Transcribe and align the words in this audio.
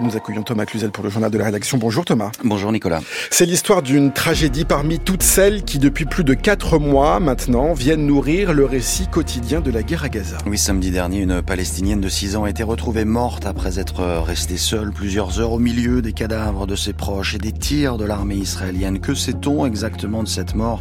Et 0.00 0.02
nous 0.02 0.16
accueillons 0.16 0.42
Thomas 0.42 0.64
Cluzel 0.64 0.92
pour 0.92 1.04
le 1.04 1.10
journal 1.10 1.30
de 1.30 1.36
la 1.36 1.44
rédaction. 1.44 1.76
Bonjour 1.76 2.06
Thomas. 2.06 2.30
Bonjour 2.42 2.72
Nicolas. 2.72 3.00
C'est 3.30 3.44
l'histoire 3.44 3.82
d'une 3.82 4.12
tragédie 4.12 4.64
parmi 4.64 4.98
toutes 4.98 5.22
celles 5.22 5.62
qui, 5.62 5.78
depuis 5.78 6.06
plus 6.06 6.24
de 6.24 6.32
quatre 6.32 6.78
mois 6.78 7.20
maintenant, 7.20 7.74
viennent 7.74 8.06
nourrir 8.06 8.54
le 8.54 8.64
récit 8.64 9.08
quotidien 9.08 9.60
de 9.60 9.70
la 9.70 9.82
guerre 9.82 10.04
à 10.04 10.08
Gaza. 10.08 10.38
Oui, 10.46 10.56
samedi 10.56 10.90
dernier, 10.90 11.20
une 11.20 11.42
Palestinienne 11.42 12.00
de 12.00 12.08
6 12.08 12.36
ans 12.36 12.44
a 12.44 12.50
été 12.50 12.62
retrouvée 12.62 13.04
morte 13.04 13.44
après 13.44 13.78
être 13.78 14.02
restée 14.22 14.56
seule 14.56 14.90
plusieurs 14.90 15.38
heures 15.38 15.52
au 15.52 15.58
milieu 15.58 16.00
des 16.00 16.14
cadavres 16.14 16.66
de 16.66 16.76
ses 16.76 16.94
proches 16.94 17.34
et 17.34 17.38
des 17.38 17.52
tirs 17.52 17.98
de 17.98 18.06
l'armée 18.06 18.36
israélienne. 18.36 19.00
Que 19.00 19.14
sait-on 19.14 19.66
exactement 19.66 20.22
de 20.22 20.28
cette 20.28 20.54
mort? 20.54 20.80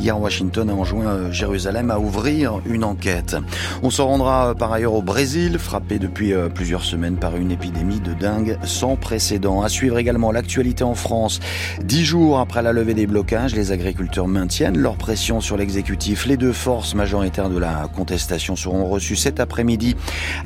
Hier, 0.00 0.20
Washington 0.20 0.68
a 0.68 0.74
enjoint 0.74 1.06
euh, 1.06 1.32
Jérusalem 1.32 1.90
à 1.90 1.98
ouvrir 1.98 2.60
une 2.66 2.84
enquête. 2.84 3.36
On 3.82 3.88
se 3.88 4.02
rendra 4.02 4.48
euh, 4.48 4.54
par 4.54 4.70
ailleurs 4.72 4.94
au 4.94 5.02
Brésil, 5.02 5.58
frappé 5.58 5.98
depuis 5.98 6.34
euh, 6.34 6.50
plusieurs 6.50 6.84
semaines 6.84 7.16
par 7.16 7.36
une 7.36 7.50
épidémie 7.50 8.00
de 8.00 8.12
dingue 8.12 8.49
sans 8.64 8.96
précédent. 8.96 9.62
À 9.62 9.68
suivre 9.68 9.98
également 9.98 10.32
l'actualité 10.32 10.84
en 10.84 10.94
France. 10.94 11.40
Dix 11.82 12.04
jours 12.04 12.38
après 12.38 12.62
la 12.62 12.72
levée 12.72 12.94
des 12.94 13.06
blocages, 13.06 13.54
les 13.54 13.72
agriculteurs 13.72 14.28
maintiennent 14.28 14.78
leur 14.78 14.96
pression 14.96 15.40
sur 15.40 15.56
l'exécutif. 15.56 16.26
Les 16.26 16.36
deux 16.36 16.52
forces 16.52 16.94
majoritaires 16.94 17.50
de 17.50 17.58
la 17.58 17.88
contestation 17.94 18.56
seront 18.56 18.88
reçues 18.88 19.16
cet 19.16 19.40
après-midi 19.40 19.96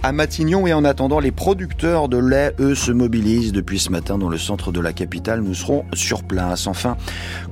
à 0.02 0.12
Matignon 0.12 0.66
et 0.66 0.72
en 0.72 0.84
attendant, 0.84 1.20
les 1.20 1.30
producteurs 1.30 2.08
de 2.08 2.18
lait, 2.18 2.54
eux, 2.60 2.74
se 2.74 2.92
mobilisent 2.92 3.52
depuis 3.52 3.78
ce 3.78 3.90
matin 3.90 4.18
dans 4.18 4.28
le 4.28 4.38
centre 4.38 4.72
de 4.72 4.80
la 4.80 4.92
capitale. 4.92 5.42
Nous 5.42 5.54
serons 5.54 5.84
sur 5.92 6.22
place. 6.22 6.66
Enfin, 6.66 6.96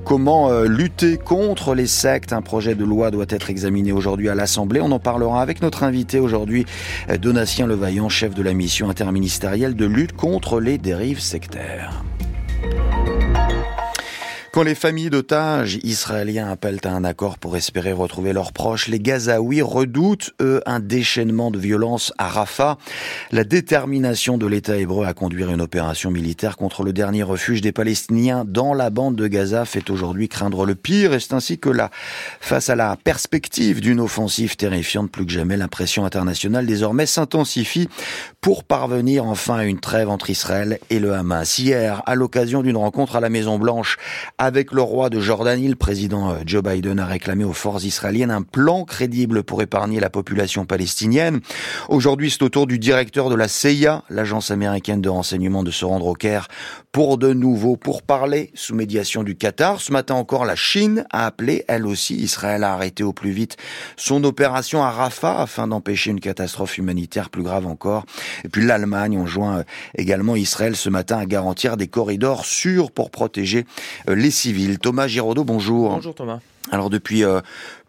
comment 0.03 0.49
euh, 0.49 0.65
lutter 0.65 1.17
contre 1.17 1.75
les 1.75 1.87
sectes? 1.87 2.33
Un 2.33 2.41
projet 2.41 2.75
de 2.75 2.83
loi 2.83 3.11
doit 3.11 3.25
être 3.29 3.49
examiné 3.49 3.91
aujourd'hui 3.91 4.29
à 4.29 4.35
l'Assemblée. 4.35 4.81
On 4.81 4.91
en 4.91 4.99
parlera 4.99 5.41
avec 5.41 5.61
notre 5.61 5.83
invité 5.83 6.19
aujourd'hui, 6.19 6.65
Donatien 7.21 7.67
Levaillant, 7.67 8.09
chef 8.09 8.33
de 8.33 8.43
la 8.43 8.53
mission 8.53 8.89
interministérielle 8.89 9.75
de 9.75 9.85
lutte 9.85 10.13
contre 10.13 10.42
les 10.59 10.77
dérives 10.77 11.19
sectaires. 11.19 12.03
Quand 14.53 14.61
les 14.61 14.75
familles 14.75 15.09
d'otages 15.09 15.79
israéliens 15.81 16.47
appellent 16.47 16.77
à 16.83 16.91
un 16.91 17.03
accord 17.03 17.39
pour 17.39 17.57
espérer 17.57 17.91
retrouver 17.91 18.33
leurs 18.33 18.53
proches, 18.53 18.87
les 18.87 18.99
Gazaouis 18.99 19.63
redoutent, 19.63 20.29
eux, 20.43 20.61
un 20.67 20.79
déchaînement 20.79 21.49
de 21.49 21.57
violence 21.57 22.13
à 22.19 22.27
Rafah. 22.27 22.77
La 23.31 23.45
détermination 23.45 24.37
de 24.37 24.45
l'État 24.45 24.77
hébreu 24.77 25.07
à 25.07 25.15
conduire 25.15 25.49
une 25.49 25.59
opération 25.59 26.11
militaire 26.11 26.55
contre 26.55 26.83
le 26.83 26.93
dernier 26.93 27.23
refuge 27.23 27.61
des 27.61 27.71
Palestiniens 27.71 28.45
dans 28.45 28.75
la 28.75 28.91
bande 28.91 29.15
de 29.15 29.25
Gaza 29.25 29.65
fait 29.65 29.89
aujourd'hui 29.89 30.29
craindre 30.29 30.67
le 30.67 30.75
pire. 30.75 31.15
Et 31.15 31.19
c'est 31.19 31.33
ainsi 31.33 31.57
que 31.57 31.69
là, 31.69 31.89
face 32.39 32.69
à 32.69 32.75
la 32.75 32.95
perspective 32.95 33.81
d'une 33.81 33.99
offensive 33.99 34.55
terrifiante, 34.55 35.09
plus 35.09 35.25
que 35.25 35.31
jamais, 35.31 35.57
la 35.57 35.67
pression 35.67 36.05
internationale 36.05 36.67
désormais 36.67 37.07
s'intensifie 37.07 37.89
pour 38.39 38.65
parvenir 38.65 39.25
enfin 39.25 39.55
à 39.55 39.63
une 39.63 39.79
trêve 39.79 40.09
entre 40.09 40.29
Israël 40.29 40.77
et 40.91 40.99
le 40.99 41.13
Hamas. 41.13 41.57
Hier, 41.57 42.03
à 42.05 42.13
l'occasion 42.13 42.61
d'une 42.61 42.77
rencontre 42.77 43.15
à 43.15 43.19
la 43.19 43.29
Maison 43.29 43.57
Blanche, 43.57 43.97
avec 44.43 44.73
le 44.73 44.81
roi 44.81 45.09
de 45.09 45.21
Jordanie, 45.21 45.69
le 45.69 45.75
président 45.75 46.31
euh, 46.31 46.39
Joe 46.45 46.61
Biden 46.61 46.99
a 46.99 47.05
réclamé 47.05 47.45
aux 47.45 47.53
forces 47.53 47.85
israéliennes 47.85 48.29
un 48.29 48.41
plan 48.41 48.83
crédible 48.83 49.41
pour 49.41 49.61
épargner 49.61 50.01
la 50.01 50.09
population 50.09 50.65
palestinienne. 50.65 51.39
Aujourd'hui, 51.87 52.29
c'est 52.29 52.43
au 52.43 52.49
tour 52.49 52.67
du 52.67 52.77
directeur 52.77 53.29
de 53.29 53.35
la 53.35 53.47
CIA, 53.47 54.03
l'agence 54.09 54.51
américaine 54.51 54.99
de 54.99 55.07
renseignement, 55.07 55.63
de 55.63 55.71
se 55.71 55.85
rendre 55.85 56.07
au 56.07 56.13
Caire 56.13 56.49
pour 56.91 57.17
de 57.17 57.31
nouveau 57.31 57.77
pour 57.77 58.03
parler 58.03 58.51
sous 58.53 58.75
médiation 58.75 59.23
du 59.23 59.35
Qatar. 59.35 59.79
Ce 59.79 59.93
matin 59.93 60.15
encore, 60.15 60.43
la 60.43 60.57
Chine 60.57 61.05
a 61.09 61.25
appelé, 61.25 61.63
elle 61.69 61.87
aussi, 61.87 62.15
Israël 62.15 62.65
à 62.65 62.73
arrêter 62.73 63.03
au 63.03 63.13
plus 63.13 63.31
vite 63.31 63.55
son 63.95 64.25
opération 64.25 64.83
à 64.83 64.91
Rafah 64.91 65.41
afin 65.41 65.69
d'empêcher 65.69 66.11
une 66.11 66.19
catastrophe 66.19 66.77
humanitaire 66.77 67.29
plus 67.29 67.43
grave 67.43 67.65
encore. 67.65 68.05
Et 68.43 68.49
puis 68.49 68.65
l'Allemagne 68.65 69.17
ont 69.17 69.25
joint 69.25 69.59
euh, 69.59 69.63
également 69.97 70.35
Israël 70.35 70.75
ce 70.75 70.89
matin 70.89 71.17
à 71.17 71.25
garantir 71.25 71.77
des 71.77 71.87
corridors 71.87 72.45
sûrs 72.45 72.91
pour 72.91 73.09
protéger 73.09 73.65
euh, 74.09 74.15
les 74.15 74.32
Thomas 74.81 75.07
Giraudot, 75.07 75.43
bonjour. 75.43 75.91
Bonjour 75.91 76.15
Thomas. 76.15 76.39
Alors 76.71 76.89
depuis 76.89 77.23
euh, 77.23 77.41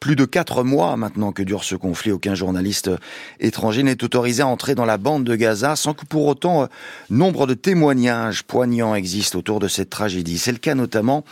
plus 0.05 0.17
de 0.17 0.27
quatre 0.27 0.65
mois 0.65 0.99
maintenant 0.99 1.33
que 1.33 1.43
dure 1.43 1.65
ce 1.65 1.77
conflit, 1.77 2.13
aucun 2.13 2.35
journaliste 2.35 2.89
euh, 2.89 2.99
étranger 3.41 3.83
n'est 3.83 4.05
autorisé 4.05 4.43
à 4.43 4.47
entrer 4.47 4.75
dans 4.75 4.85
la 4.85 4.99
bande 4.99 5.25
de 5.25 5.35
Gaza 5.35 5.77
sans 5.77 5.95
que 5.95 6.05
pour 6.05 6.27
autant 6.27 6.65
euh, 6.65 6.67
nombre 7.09 7.47
de 7.47 7.55
témoignages 7.55 8.43
poignants 8.43 8.95
existent 8.95 9.39
autour 9.39 9.61
de 9.61 9.67
cette 9.67 9.89
tragédie. 9.89 10.37
C'est 10.37 10.53
le 10.53 10.59
cas 10.59 10.75
notamment 10.75 11.25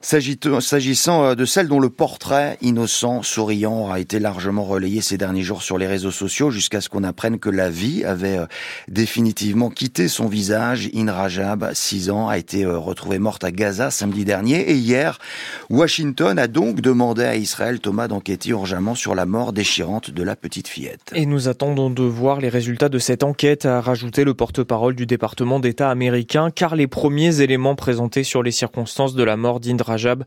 s'agissant 0.00 1.34
de 1.34 1.44
celle 1.46 1.66
dont 1.66 1.80
le 1.80 1.88
portrait 1.88 2.58
innocent, 2.60 3.22
souriant, 3.22 3.80
aura 3.80 4.00
été 4.00 4.18
largement 4.18 4.64
relayé 4.64 5.00
ces 5.00 5.16
derniers 5.16 5.42
jours 5.42 5.62
sur 5.62 5.78
les 5.78 5.86
réseaux 5.86 6.10
sociaux 6.10 6.50
jusqu'à 6.50 6.82
ce 6.82 6.90
qu'on 6.90 7.04
apprenne 7.04 7.38
que 7.38 7.48
la 7.48 7.70
vie 7.70 8.04
avait 8.04 8.38
définitivement 8.86 9.70
quitté 9.70 10.08
son 10.08 10.26
visage. 10.26 10.90
Inrajab, 10.94 11.72
6 11.72 12.10
ans, 12.10 12.28
a 12.28 12.36
été 12.36 12.66
retrouvée 12.66 13.18
morte 13.18 13.44
à 13.44 13.50
Gaza 13.50 13.90
samedi 13.90 14.26
dernier 14.26 14.60
et 14.70 14.74
hier, 14.74 15.18
Washington 15.70 16.38
a 16.38 16.48
donc 16.48 16.82
demandé 16.82 17.24
à 17.24 17.36
Israël, 17.36 17.80
Thomas, 17.80 18.06
d'enquêter 18.14 18.50
urgemment 18.50 18.94
sur 18.94 19.16
la 19.16 19.26
mort 19.26 19.52
déchirante 19.52 20.12
de 20.12 20.22
la 20.22 20.36
petite 20.36 20.68
fillette. 20.68 21.10
Et 21.16 21.26
nous 21.26 21.48
attendons 21.48 21.90
de 21.90 22.04
voir 22.04 22.40
les 22.40 22.48
résultats 22.48 22.88
de 22.88 23.00
cette 23.00 23.24
enquête, 23.24 23.66
a 23.66 23.80
rajouté 23.80 24.22
le 24.22 24.34
porte-parole 24.34 24.94
du 24.94 25.04
département 25.04 25.58
d'État 25.58 25.90
américain, 25.90 26.50
car 26.54 26.76
les 26.76 26.86
premiers 26.86 27.40
éléments 27.40 27.74
présentés 27.74 28.22
sur 28.22 28.44
les 28.44 28.52
circonstances 28.52 29.14
de 29.14 29.24
la 29.24 29.36
mort 29.36 29.58
d'Indrajab 29.58 30.22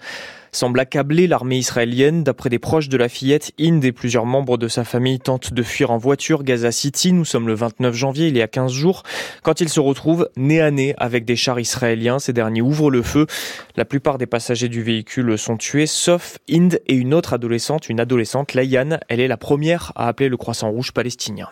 semble 0.52 0.80
accabler 0.80 1.28
l'armée 1.28 1.58
israélienne. 1.58 2.24
D'après 2.24 2.50
des 2.50 2.60
proches 2.60 2.90
de 2.90 2.98
la 2.98 3.10
fillette, 3.10 3.52
Inde 3.60 3.84
et 3.86 3.92
plusieurs 3.92 4.26
membres 4.26 4.58
de 4.58 4.68
sa 4.68 4.84
famille 4.84 5.20
tentent 5.20 5.54
de 5.54 5.64
fuir 5.64 5.92
en 5.92 5.98
voiture 5.98 6.44
Gaza 6.44 6.72
City. 6.72 7.14
Nous 7.14 7.26
sommes 7.26 7.48
le 7.48 7.54
29 7.54 7.94
janvier, 7.94 8.28
il 8.28 8.38
y 8.38 8.42
a 8.42 8.48
15 8.48 8.72
jours, 8.72 9.04
quand 9.44 9.62
ils 9.62 9.70
se 9.70 9.80
retrouvent 9.80 10.30
nez 10.36 10.62
à 10.62 10.72
nez 10.72 10.96
avec 10.98 11.26
des 11.26 11.36
chars 11.36 11.60
israéliens. 11.60 12.20
Ces 12.20 12.34
derniers 12.34 12.62
ouvrent 12.62 12.90
le 12.90 13.04
feu. 13.04 13.28
La 13.76 13.86
plupart 13.86 14.18
des 14.18 14.26
passagers 14.26 14.70
du 14.70 14.82
véhicule 14.82 15.38
sont 15.38 15.58
tués, 15.58 15.86
sauf 15.86 16.40
Inde 16.50 16.80
et 16.88 16.96
une 16.96 17.14
autre 17.14 17.34
adolescente, 17.34 17.77
une 17.78 18.00
adolescente, 18.00 18.54
Layan. 18.54 19.00
Elle 19.08 19.20
est 19.20 19.28
la 19.28 19.38
première 19.38 19.92
à 19.96 20.08
appeler 20.08 20.30
le 20.30 20.38
Croissant 20.38 20.70
Rouge 20.70 20.92
palestinien. 20.92 21.50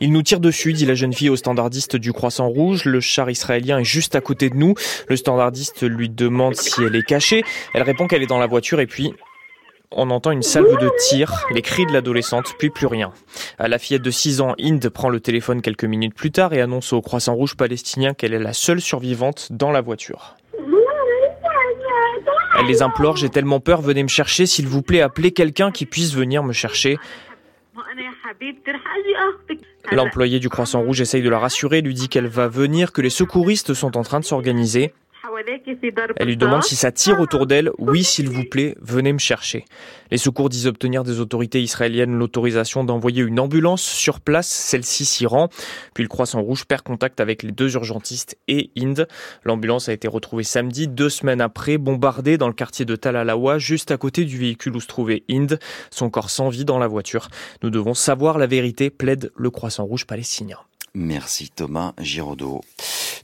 Il 0.00 0.10
nous 0.10 0.22
tire 0.22 0.40
dessus, 0.40 0.72
dit 0.72 0.84
la 0.84 0.94
jeune 0.94 1.12
fille 1.12 1.30
au 1.30 1.36
standardiste 1.36 1.94
du 1.94 2.12
Croissant 2.12 2.48
Rouge. 2.48 2.86
Le 2.86 2.98
char 2.98 3.30
israélien 3.30 3.78
est 3.78 3.84
juste 3.84 4.16
à 4.16 4.20
côté 4.20 4.50
de 4.50 4.56
nous. 4.56 4.74
Le 5.08 5.16
standardiste 5.16 5.82
lui 5.82 6.08
demande 6.08 6.56
si 6.56 6.82
elle 6.82 6.96
est 6.96 7.06
cachée. 7.06 7.44
Elle 7.72 7.82
répond 7.82 8.08
qu'elle 8.08 8.22
est 8.22 8.26
dans 8.26 8.40
la 8.40 8.48
voiture 8.48 8.80
et 8.80 8.88
puis 8.88 9.14
on 9.94 10.10
entend 10.10 10.30
une 10.30 10.42
salve 10.42 10.78
de 10.78 10.90
tirs, 10.98 11.46
les 11.54 11.62
cris 11.62 11.86
de 11.86 11.92
l'adolescente, 11.92 12.54
puis 12.58 12.70
plus 12.70 12.86
rien. 12.86 13.12
La 13.58 13.78
fillette 13.78 14.02
de 14.02 14.10
6 14.10 14.40
ans, 14.40 14.54
Inde, 14.60 14.88
prend 14.88 15.08
le 15.08 15.20
téléphone 15.20 15.62
quelques 15.62 15.84
minutes 15.84 16.14
plus 16.14 16.32
tard 16.32 16.52
et 16.52 16.60
annonce 16.60 16.92
au 16.92 17.00
Croissant 17.00 17.34
Rouge 17.34 17.56
palestinien 17.56 18.14
qu'elle 18.14 18.34
est 18.34 18.38
la 18.38 18.54
seule 18.54 18.80
survivante 18.80 19.48
dans 19.50 19.70
la 19.70 19.82
voiture. 19.82 20.36
Elle 22.58 22.66
les 22.66 22.82
implore, 22.82 23.16
j'ai 23.16 23.28
tellement 23.28 23.60
peur, 23.60 23.80
venez 23.80 24.02
me 24.02 24.08
chercher, 24.08 24.46
s'il 24.46 24.68
vous 24.68 24.82
plaît, 24.82 25.00
appelez 25.00 25.32
quelqu'un 25.32 25.70
qui 25.70 25.86
puisse 25.86 26.14
venir 26.14 26.42
me 26.42 26.52
chercher. 26.52 26.98
L'employé 29.90 30.38
du 30.38 30.48
Croissant 30.48 30.82
Rouge 30.82 31.00
essaye 31.00 31.22
de 31.22 31.30
la 31.30 31.38
rassurer, 31.38 31.80
lui 31.80 31.94
dit 31.94 32.08
qu'elle 32.08 32.26
va 32.28 32.48
venir, 32.48 32.92
que 32.92 33.00
les 33.00 33.10
secouristes 33.10 33.74
sont 33.74 33.96
en 33.96 34.02
train 34.02 34.20
de 34.20 34.24
s'organiser. 34.24 34.92
Elle 36.16 36.26
lui 36.26 36.36
demande 36.36 36.64
si 36.64 36.74
ça 36.74 36.90
tire 36.90 37.20
autour 37.20 37.46
d'elle. 37.46 37.70
Oui, 37.78 38.02
s'il 38.02 38.28
vous 38.28 38.44
plaît, 38.44 38.74
venez 38.80 39.12
me 39.12 39.18
chercher. 39.18 39.64
Les 40.10 40.18
secours 40.18 40.48
disent 40.48 40.66
obtenir 40.66 41.04
des 41.04 41.20
autorités 41.20 41.62
israéliennes 41.62 42.18
l'autorisation 42.18 42.82
d'envoyer 42.82 43.22
une 43.22 43.38
ambulance 43.38 43.82
sur 43.82 44.20
place. 44.20 44.48
Celle-ci 44.48 45.04
s'y 45.04 45.26
rend. 45.26 45.48
Puis 45.94 46.02
le 46.02 46.08
Croissant 46.08 46.42
Rouge 46.42 46.64
perd 46.64 46.82
contact 46.82 47.20
avec 47.20 47.42
les 47.42 47.52
deux 47.52 47.74
urgentistes 47.74 48.36
et 48.48 48.70
Inde. 48.76 49.06
L'ambulance 49.44 49.88
a 49.88 49.92
été 49.92 50.08
retrouvée 50.08 50.44
samedi, 50.44 50.88
deux 50.88 51.08
semaines 51.08 51.40
après, 51.40 51.78
bombardée 51.78 52.36
dans 52.36 52.48
le 52.48 52.54
quartier 52.54 52.84
de 52.84 52.96
Talalawa, 52.96 53.58
juste 53.58 53.90
à 53.90 53.96
côté 53.96 54.24
du 54.24 54.38
véhicule 54.38 54.74
où 54.76 54.80
se 54.80 54.88
trouvait 54.88 55.22
Inde. 55.30 55.58
Son 55.90 56.10
corps 56.10 56.30
sans 56.30 56.48
vie 56.48 56.64
dans 56.64 56.78
la 56.78 56.88
voiture. 56.88 57.28
Nous 57.62 57.70
devons 57.70 57.94
savoir 57.94 58.38
la 58.38 58.46
vérité, 58.46 58.90
plaide 58.90 59.30
le 59.36 59.50
Croissant 59.50 59.84
Rouge 59.84 60.06
palestinien. 60.06 60.58
Merci 60.94 61.48
Thomas 61.48 61.94
Giraudot. 61.98 62.60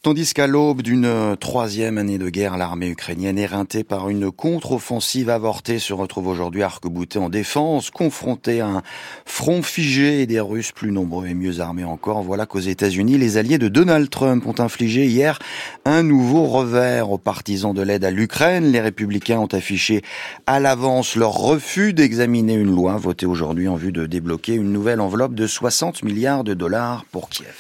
Tandis 0.03 0.33
qu'à 0.33 0.47
l'aube 0.47 0.81
d'une 0.81 1.37
troisième 1.39 1.99
année 1.99 2.19
de 2.19 2.31
guerre, 2.31 2.57
l'armée 2.57 2.89
ukrainienne, 2.89 3.37
éreintée 3.37 3.85
par 3.85 4.09
une 4.09 4.31
contre-offensive 4.31 5.29
avortée, 5.29 5.79
se 5.81 5.93
retrouve 5.93 6.29
aujourd'hui 6.29 6.63
arc-boutée 6.63 7.19
en 7.19 7.29
défense, 7.29 7.91
confrontée 7.91 8.61
à 8.61 8.69
un 8.69 8.83
front 9.27 9.61
figé 9.61 10.23
et 10.23 10.27
des 10.27 10.41
Russes 10.41 10.73
plus 10.73 10.93
nombreux 10.93 11.27
et 11.27 11.35
mieux 11.35 11.61
armés 11.61 11.85
encore. 11.85 12.23
Voilà 12.23 12.47
qu'aux 12.47 12.59
États-Unis, 12.59 13.19
les 13.19 13.37
alliés 13.37 13.59
de 13.59 13.69
Donald 13.69 14.09
Trump 14.09 14.47
ont 14.47 14.59
infligé 14.61 15.07
hier 15.07 15.39
un 15.85 16.05
nouveau 16.05 16.47
revers 16.47 17.11
aux 17.11 17.19
partisans 17.19 17.75
de 17.75 17.83
l'aide 17.83 18.05
à 18.05 18.11
l'Ukraine. 18.11 18.71
Les 18.71 18.81
républicains 18.81 19.41
ont 19.41 19.47
affiché 19.47 20.03
à 20.47 20.61
l'avance 20.61 21.17
leur 21.17 21.33
refus 21.33 21.93
d'examiner 21.93 22.55
une 22.55 22.75
loi 22.75 22.97
votée 22.97 23.27
aujourd'hui 23.27 23.69
en 23.69 23.77
vue 23.77 23.93
de 23.93 24.07
débloquer 24.07 24.55
une 24.55 24.73
nouvelle 24.73 25.01
enveloppe 25.01 25.35
de 25.35 25.47
60 25.47 26.05
milliards 26.05 26.45
de 26.45 26.55
dollars 26.55 27.05
pour 27.11 27.29
Kiev. 27.29 27.58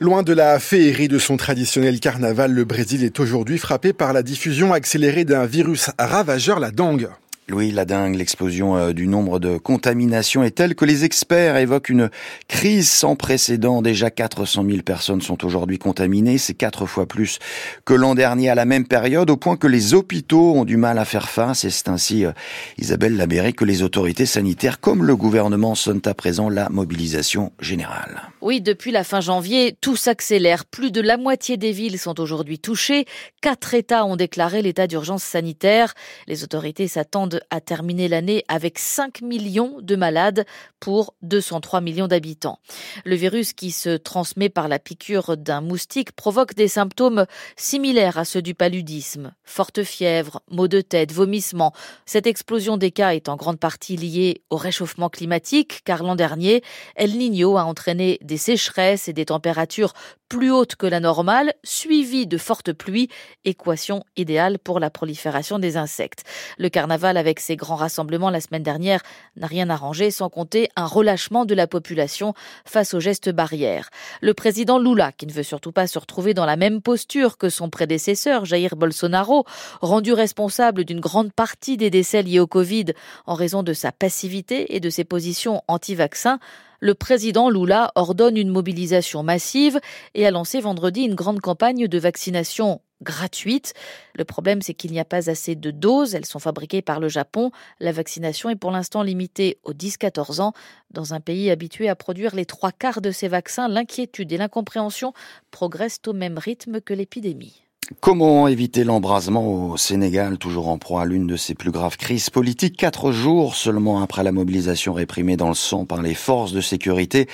Loin 0.00 0.22
de 0.22 0.32
la 0.32 0.58
féerie 0.60 1.08
de 1.08 1.18
son 1.18 1.36
traditionnel 1.36 2.00
carnaval, 2.00 2.52
le 2.52 2.64
Brésil 2.64 3.04
est 3.04 3.18
aujourd'hui 3.20 3.58
frappé 3.58 3.92
par 3.92 4.12
la 4.12 4.22
diffusion 4.22 4.72
accélérée 4.72 5.24
d'un 5.24 5.46
virus 5.46 5.90
ravageur, 5.98 6.60
la 6.60 6.70
dengue. 6.70 7.08
Louis, 7.50 7.70
la 7.70 7.86
dingue, 7.86 8.14
l'explosion 8.14 8.76
euh, 8.76 8.92
du 8.92 9.06
nombre 9.06 9.38
de 9.38 9.56
contaminations 9.56 10.42
est 10.42 10.50
telle 10.50 10.74
que 10.74 10.84
les 10.84 11.06
experts 11.06 11.56
évoquent 11.56 11.88
une 11.88 12.10
crise 12.46 12.90
sans 12.90 13.16
précédent. 13.16 13.80
Déjà 13.80 14.10
400 14.10 14.66
000 14.68 14.82
personnes 14.82 15.22
sont 15.22 15.46
aujourd'hui 15.46 15.78
contaminées. 15.78 16.36
C'est 16.36 16.52
quatre 16.52 16.84
fois 16.84 17.06
plus 17.06 17.38
que 17.86 17.94
l'an 17.94 18.14
dernier 18.14 18.50
à 18.50 18.54
la 18.54 18.66
même 18.66 18.86
période, 18.86 19.30
au 19.30 19.38
point 19.38 19.56
que 19.56 19.66
les 19.66 19.94
hôpitaux 19.94 20.56
ont 20.56 20.66
du 20.66 20.76
mal 20.76 20.98
à 20.98 21.06
faire 21.06 21.30
face. 21.30 21.64
Et 21.64 21.70
c'est 21.70 21.88
ainsi, 21.88 22.26
euh, 22.26 22.32
Isabelle 22.76 23.16
Labéry, 23.16 23.54
que 23.54 23.64
les 23.64 23.82
autorités 23.82 24.26
sanitaires 24.26 24.78
comme 24.78 25.02
le 25.02 25.16
gouvernement 25.16 25.74
sonnent 25.74 26.02
à 26.04 26.12
présent 26.12 26.50
la 26.50 26.68
mobilisation 26.68 27.52
générale. 27.60 28.28
Oui, 28.42 28.60
depuis 28.60 28.90
la 28.90 29.04
fin 29.04 29.22
janvier, 29.22 29.74
tout 29.80 29.96
s'accélère. 29.96 30.66
Plus 30.66 30.90
de 30.90 31.00
la 31.00 31.16
moitié 31.16 31.56
des 31.56 31.72
villes 31.72 31.98
sont 31.98 32.20
aujourd'hui 32.20 32.58
touchées. 32.58 33.06
Quatre 33.40 33.72
États 33.72 34.04
ont 34.04 34.16
déclaré 34.16 34.60
l'état 34.60 34.86
d'urgence 34.86 35.22
sanitaire. 35.22 35.94
Les 36.26 36.44
autorités 36.44 36.88
s'attendent 36.88 37.37
à 37.50 37.60
terminer 37.60 38.08
l'année 38.08 38.44
avec 38.48 38.78
5 38.78 39.22
millions 39.22 39.78
de 39.80 39.96
malades 39.96 40.44
pour 40.80 41.14
203 41.22 41.80
millions 41.80 42.08
d'habitants. 42.08 42.58
Le 43.04 43.16
virus 43.16 43.52
qui 43.52 43.70
se 43.70 43.96
transmet 43.96 44.48
par 44.48 44.68
la 44.68 44.78
piqûre 44.78 45.36
d'un 45.36 45.60
moustique 45.60 46.12
provoque 46.12 46.54
des 46.54 46.68
symptômes 46.68 47.26
similaires 47.56 48.18
à 48.18 48.24
ceux 48.24 48.42
du 48.42 48.54
paludisme. 48.54 49.32
Forte 49.44 49.82
fièvre, 49.82 50.40
maux 50.50 50.68
de 50.68 50.80
tête, 50.80 51.12
vomissements. 51.12 51.72
Cette 52.06 52.26
explosion 52.26 52.76
des 52.76 52.90
cas 52.90 53.14
est 53.14 53.28
en 53.28 53.36
grande 53.36 53.58
partie 53.58 53.96
liée 53.96 54.42
au 54.50 54.56
réchauffement 54.56 55.08
climatique 55.08 55.80
car 55.84 56.02
l'an 56.02 56.16
dernier, 56.16 56.62
El 56.94 57.16
Niño 57.16 57.56
a 57.56 57.64
entraîné 57.64 58.18
des 58.22 58.36
sécheresses 58.36 59.08
et 59.08 59.12
des 59.12 59.26
températures 59.26 59.92
plus 60.28 60.50
hautes 60.50 60.76
que 60.76 60.86
la 60.86 61.00
normale, 61.00 61.54
suivies 61.64 62.26
de 62.26 62.36
fortes 62.36 62.72
pluies, 62.72 63.08
équation 63.44 64.04
idéale 64.16 64.58
pour 64.58 64.78
la 64.78 64.90
prolifération 64.90 65.58
des 65.58 65.76
insectes. 65.76 66.24
Le 66.58 66.68
carnaval 66.68 67.16
avec 67.28 67.40
ses 67.40 67.56
grands 67.56 67.76
rassemblements 67.76 68.30
la 68.30 68.40
semaine 68.40 68.62
dernière 68.62 69.02
n'a 69.36 69.46
rien 69.46 69.68
arrangé 69.68 70.10
sans 70.10 70.30
compter 70.30 70.70
un 70.76 70.86
relâchement 70.86 71.44
de 71.44 71.54
la 71.54 71.66
population 71.66 72.32
face 72.64 72.94
aux 72.94 73.00
gestes 73.00 73.28
barrières. 73.28 73.90
Le 74.22 74.32
président 74.32 74.78
Lula, 74.78 75.12
qui 75.12 75.26
ne 75.26 75.32
veut 75.32 75.42
surtout 75.42 75.70
pas 75.70 75.86
se 75.86 75.98
retrouver 75.98 76.32
dans 76.32 76.46
la 76.46 76.56
même 76.56 76.80
posture 76.80 77.36
que 77.36 77.50
son 77.50 77.68
prédécesseur 77.68 78.46
Jair 78.46 78.76
Bolsonaro, 78.76 79.44
rendu 79.82 80.14
responsable 80.14 80.84
d'une 80.84 81.00
grande 81.00 81.30
partie 81.30 81.76
des 81.76 81.90
décès 81.90 82.22
liés 82.22 82.40
au 82.40 82.46
Covid 82.46 82.86
en 83.26 83.34
raison 83.34 83.62
de 83.62 83.74
sa 83.74 83.92
passivité 83.92 84.74
et 84.74 84.80
de 84.80 84.88
ses 84.88 85.04
positions 85.04 85.62
anti-vaccins, 85.68 86.38
le 86.80 86.94
président 86.94 87.50
Lula 87.50 87.92
ordonne 87.94 88.38
une 88.38 88.48
mobilisation 88.48 89.22
massive 89.22 89.80
et 90.14 90.26
a 90.26 90.30
lancé 90.30 90.60
vendredi 90.60 91.02
une 91.02 91.14
grande 91.14 91.40
campagne 91.40 91.88
de 91.88 91.98
vaccination 91.98 92.80
gratuite. 93.02 93.74
Le 94.14 94.24
problème, 94.24 94.62
c'est 94.62 94.74
qu'il 94.74 94.92
n'y 94.92 95.00
a 95.00 95.04
pas 95.04 95.30
assez 95.30 95.54
de 95.54 95.70
doses. 95.70 96.14
Elles 96.14 96.26
sont 96.26 96.38
fabriquées 96.38 96.82
par 96.82 97.00
le 97.00 97.08
Japon. 97.08 97.50
La 97.80 97.92
vaccination 97.92 98.50
est 98.50 98.56
pour 98.56 98.70
l'instant 98.70 99.02
limitée 99.02 99.58
aux 99.64 99.72
10-14 99.72 100.40
ans. 100.40 100.52
Dans 100.90 101.14
un 101.14 101.20
pays 101.20 101.50
habitué 101.50 101.88
à 101.88 101.96
produire 101.96 102.34
les 102.34 102.46
trois 102.46 102.72
quarts 102.72 103.00
de 103.00 103.10
ces 103.10 103.28
vaccins, 103.28 103.68
l'inquiétude 103.68 104.32
et 104.32 104.38
l'incompréhension 104.38 105.12
progressent 105.50 106.00
au 106.06 106.12
même 106.12 106.38
rythme 106.38 106.80
que 106.80 106.94
l'épidémie. 106.94 107.67
Comment 108.00 108.48
éviter 108.48 108.84
l'embrasement 108.84 109.70
au 109.70 109.78
Sénégal, 109.78 110.36
toujours 110.36 110.68
en 110.68 110.76
proie 110.76 111.02
à 111.02 111.04
l'une 111.06 111.26
de 111.26 111.36
ses 111.36 111.54
plus 111.54 111.70
graves 111.70 111.96
crises 111.96 112.28
politiques? 112.28 112.76
Quatre 112.76 113.12
jours 113.12 113.54
seulement 113.54 114.02
après 114.02 114.22
la 114.22 114.30
mobilisation 114.30 114.92
réprimée 114.92 115.38
dans 115.38 115.48
le 115.48 115.54
sang 115.54 115.86
par 115.86 116.02
les 116.02 116.12
forces 116.12 116.52
de 116.52 116.60
sécurité, 116.60 117.28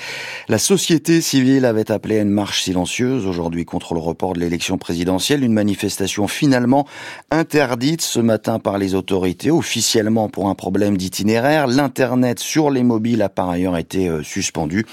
la 0.47 0.57
société 0.57 1.19
civile 1.19 1.65
avait 1.65 1.91
appelé 1.91 2.19
à 2.19 2.21
une 2.21 2.29
marche 2.29 2.63
silencieuse 2.63 3.25
aujourd'hui 3.25 3.65
contre 3.65 3.95
le 3.95 3.99
report 3.99 4.31
de 4.31 4.39
l'élection 4.39 4.77
présidentielle, 4.77 5.43
une 5.43 5.51
manifestation 5.51 6.25
finalement 6.29 6.87
interdite 7.31 8.01
ce 8.01 8.21
matin 8.21 8.57
par 8.57 8.77
les 8.77 8.95
autorités, 8.95 9.51
officiellement 9.51 10.29
pour 10.29 10.47
un 10.47 10.55
problème 10.55 10.95
d'itinéraire. 10.95 11.67
L'Internet 11.67 12.39
sur 12.39 12.71
les 12.71 12.83
mobiles 12.83 13.21
a 13.23 13.29
par 13.29 13.49
ailleurs 13.49 13.75
été 13.75 14.07
euh, 14.07 14.23
suspendu. 14.23 14.85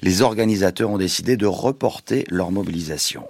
Les 0.00 0.22
organisateurs 0.22 0.90
ont 0.90 0.98
décidé 0.98 1.36
de 1.36 1.46
reporter 1.46 2.24
leur 2.28 2.52
mobilisation. 2.52 3.24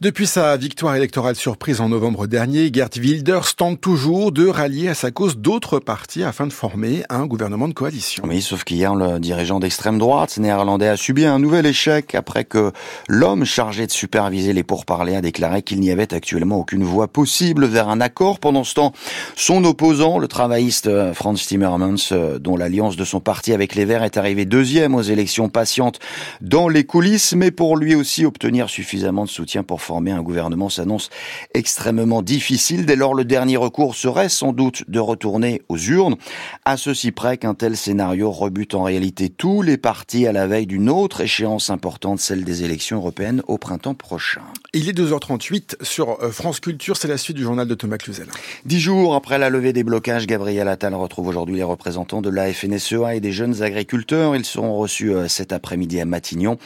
Depuis 0.00 0.28
sa 0.28 0.56
victoire 0.56 0.94
électorale 0.94 1.31
surprise 1.36 1.80
en 1.80 1.88
novembre 1.88 2.26
dernier, 2.26 2.70
Gert 2.72 2.88
Wilders 2.96 3.54
tente 3.56 3.80
toujours 3.80 4.32
de 4.32 4.46
rallier 4.46 4.88
à 4.88 4.94
sa 4.94 5.10
cause 5.10 5.36
d'autres 5.36 5.78
partis 5.78 6.24
afin 6.24 6.46
de 6.46 6.52
former 6.52 7.04
un 7.08 7.26
gouvernement 7.26 7.68
de 7.68 7.72
coalition. 7.72 8.24
Oui, 8.26 8.42
sauf 8.42 8.64
qu'hier, 8.64 8.94
le 8.94 9.20
dirigeant 9.20 9.60
d'extrême 9.60 9.98
droite 9.98 10.38
néerlandais 10.38 10.88
a 10.88 10.96
subi 10.96 11.24
un 11.24 11.38
nouvel 11.38 11.66
échec 11.66 12.14
après 12.14 12.44
que 12.44 12.72
l'homme 13.08 13.44
chargé 13.44 13.86
de 13.86 13.92
superviser 13.92 14.52
les 14.52 14.62
pourparlers 14.62 15.16
a 15.16 15.20
déclaré 15.20 15.62
qu'il 15.62 15.80
n'y 15.80 15.90
avait 15.90 16.12
actuellement 16.12 16.58
aucune 16.58 16.82
voie 16.82 17.08
possible 17.08 17.66
vers 17.66 17.88
un 17.88 18.00
accord. 18.00 18.38
Pendant 18.38 18.64
ce 18.64 18.74
temps, 18.74 18.92
son 19.36 19.64
opposant, 19.64 20.18
le 20.18 20.28
travailliste 20.28 20.86
euh, 20.86 21.14
Franz 21.14 21.46
Timmermans, 21.46 21.96
euh, 22.12 22.38
dont 22.38 22.56
l'alliance 22.56 22.96
de 22.96 23.04
son 23.04 23.20
parti 23.20 23.52
avec 23.52 23.74
les 23.74 23.84
Verts 23.84 24.02
est 24.02 24.16
arrivée 24.16 24.44
deuxième 24.44 24.94
aux 24.94 25.02
élections 25.02 25.48
patientes 25.48 26.00
dans 26.40 26.68
les 26.68 26.84
coulisses, 26.84 27.34
mais 27.34 27.50
pour 27.50 27.76
lui 27.76 27.94
aussi 27.94 28.24
obtenir 28.24 28.68
suffisamment 28.68 29.24
de 29.24 29.30
soutien 29.30 29.62
pour 29.62 29.82
former 29.82 30.10
un 30.10 30.22
gouvernement 30.22 30.68
s'annonce 30.68 31.10
extrêmement 31.54 32.22
difficile. 32.22 32.86
Dès 32.86 32.96
lors, 32.96 33.14
le 33.14 33.24
dernier 33.24 33.56
recours 33.56 33.94
serait 33.94 34.28
sans 34.28 34.52
doute 34.52 34.84
de 34.88 35.00
retourner 35.00 35.62
aux 35.68 35.78
urnes, 35.78 36.16
à 36.64 36.76
ceci 36.76 37.12
près 37.12 37.38
qu'un 37.38 37.54
tel 37.54 37.76
scénario 37.76 38.30
rebute 38.30 38.74
en 38.74 38.82
réalité 38.82 39.28
tous 39.28 39.62
les 39.62 39.76
partis 39.76 40.26
à 40.26 40.32
la 40.32 40.46
veille 40.46 40.66
d'une 40.66 40.88
autre 40.88 41.20
échéance 41.20 41.70
importante, 41.70 42.20
celle 42.20 42.44
des 42.44 42.64
élections 42.64 42.98
européennes 42.98 43.42
au 43.46 43.58
printemps 43.58 43.94
prochain. 43.94 44.42
Il 44.74 44.88
est 44.88 44.98
2h38 44.98 45.82
sur 45.82 46.22
euh, 46.22 46.30
France 46.30 46.60
Culture, 46.60 46.96
c'est 46.96 47.08
la 47.08 47.18
suite 47.18 47.36
du 47.36 47.42
journal 47.42 47.68
de 47.68 47.74
Thomas 47.74 47.98
Cluzel. 47.98 48.26
Dix 48.64 48.80
jours 48.80 49.14
après 49.14 49.38
la 49.38 49.50
levée 49.50 49.72
des 49.72 49.84
blocages, 49.84 50.26
Gabriel 50.26 50.68
Attal 50.68 50.94
retrouve 50.94 51.28
aujourd'hui 51.28 51.56
les 51.56 51.62
représentants 51.62 52.22
de 52.22 52.30
la 52.30 52.52
FNSEA 52.52 53.14
et 53.14 53.20
des 53.20 53.32
jeunes 53.32 53.62
agriculteurs. 53.62 54.34
Ils 54.36 54.44
seront 54.44 54.76
reçus 54.76 55.12
euh, 55.12 55.28
cet 55.28 55.52
après-midi 55.52 56.00
à 56.00 56.04
Matignon. 56.04 56.58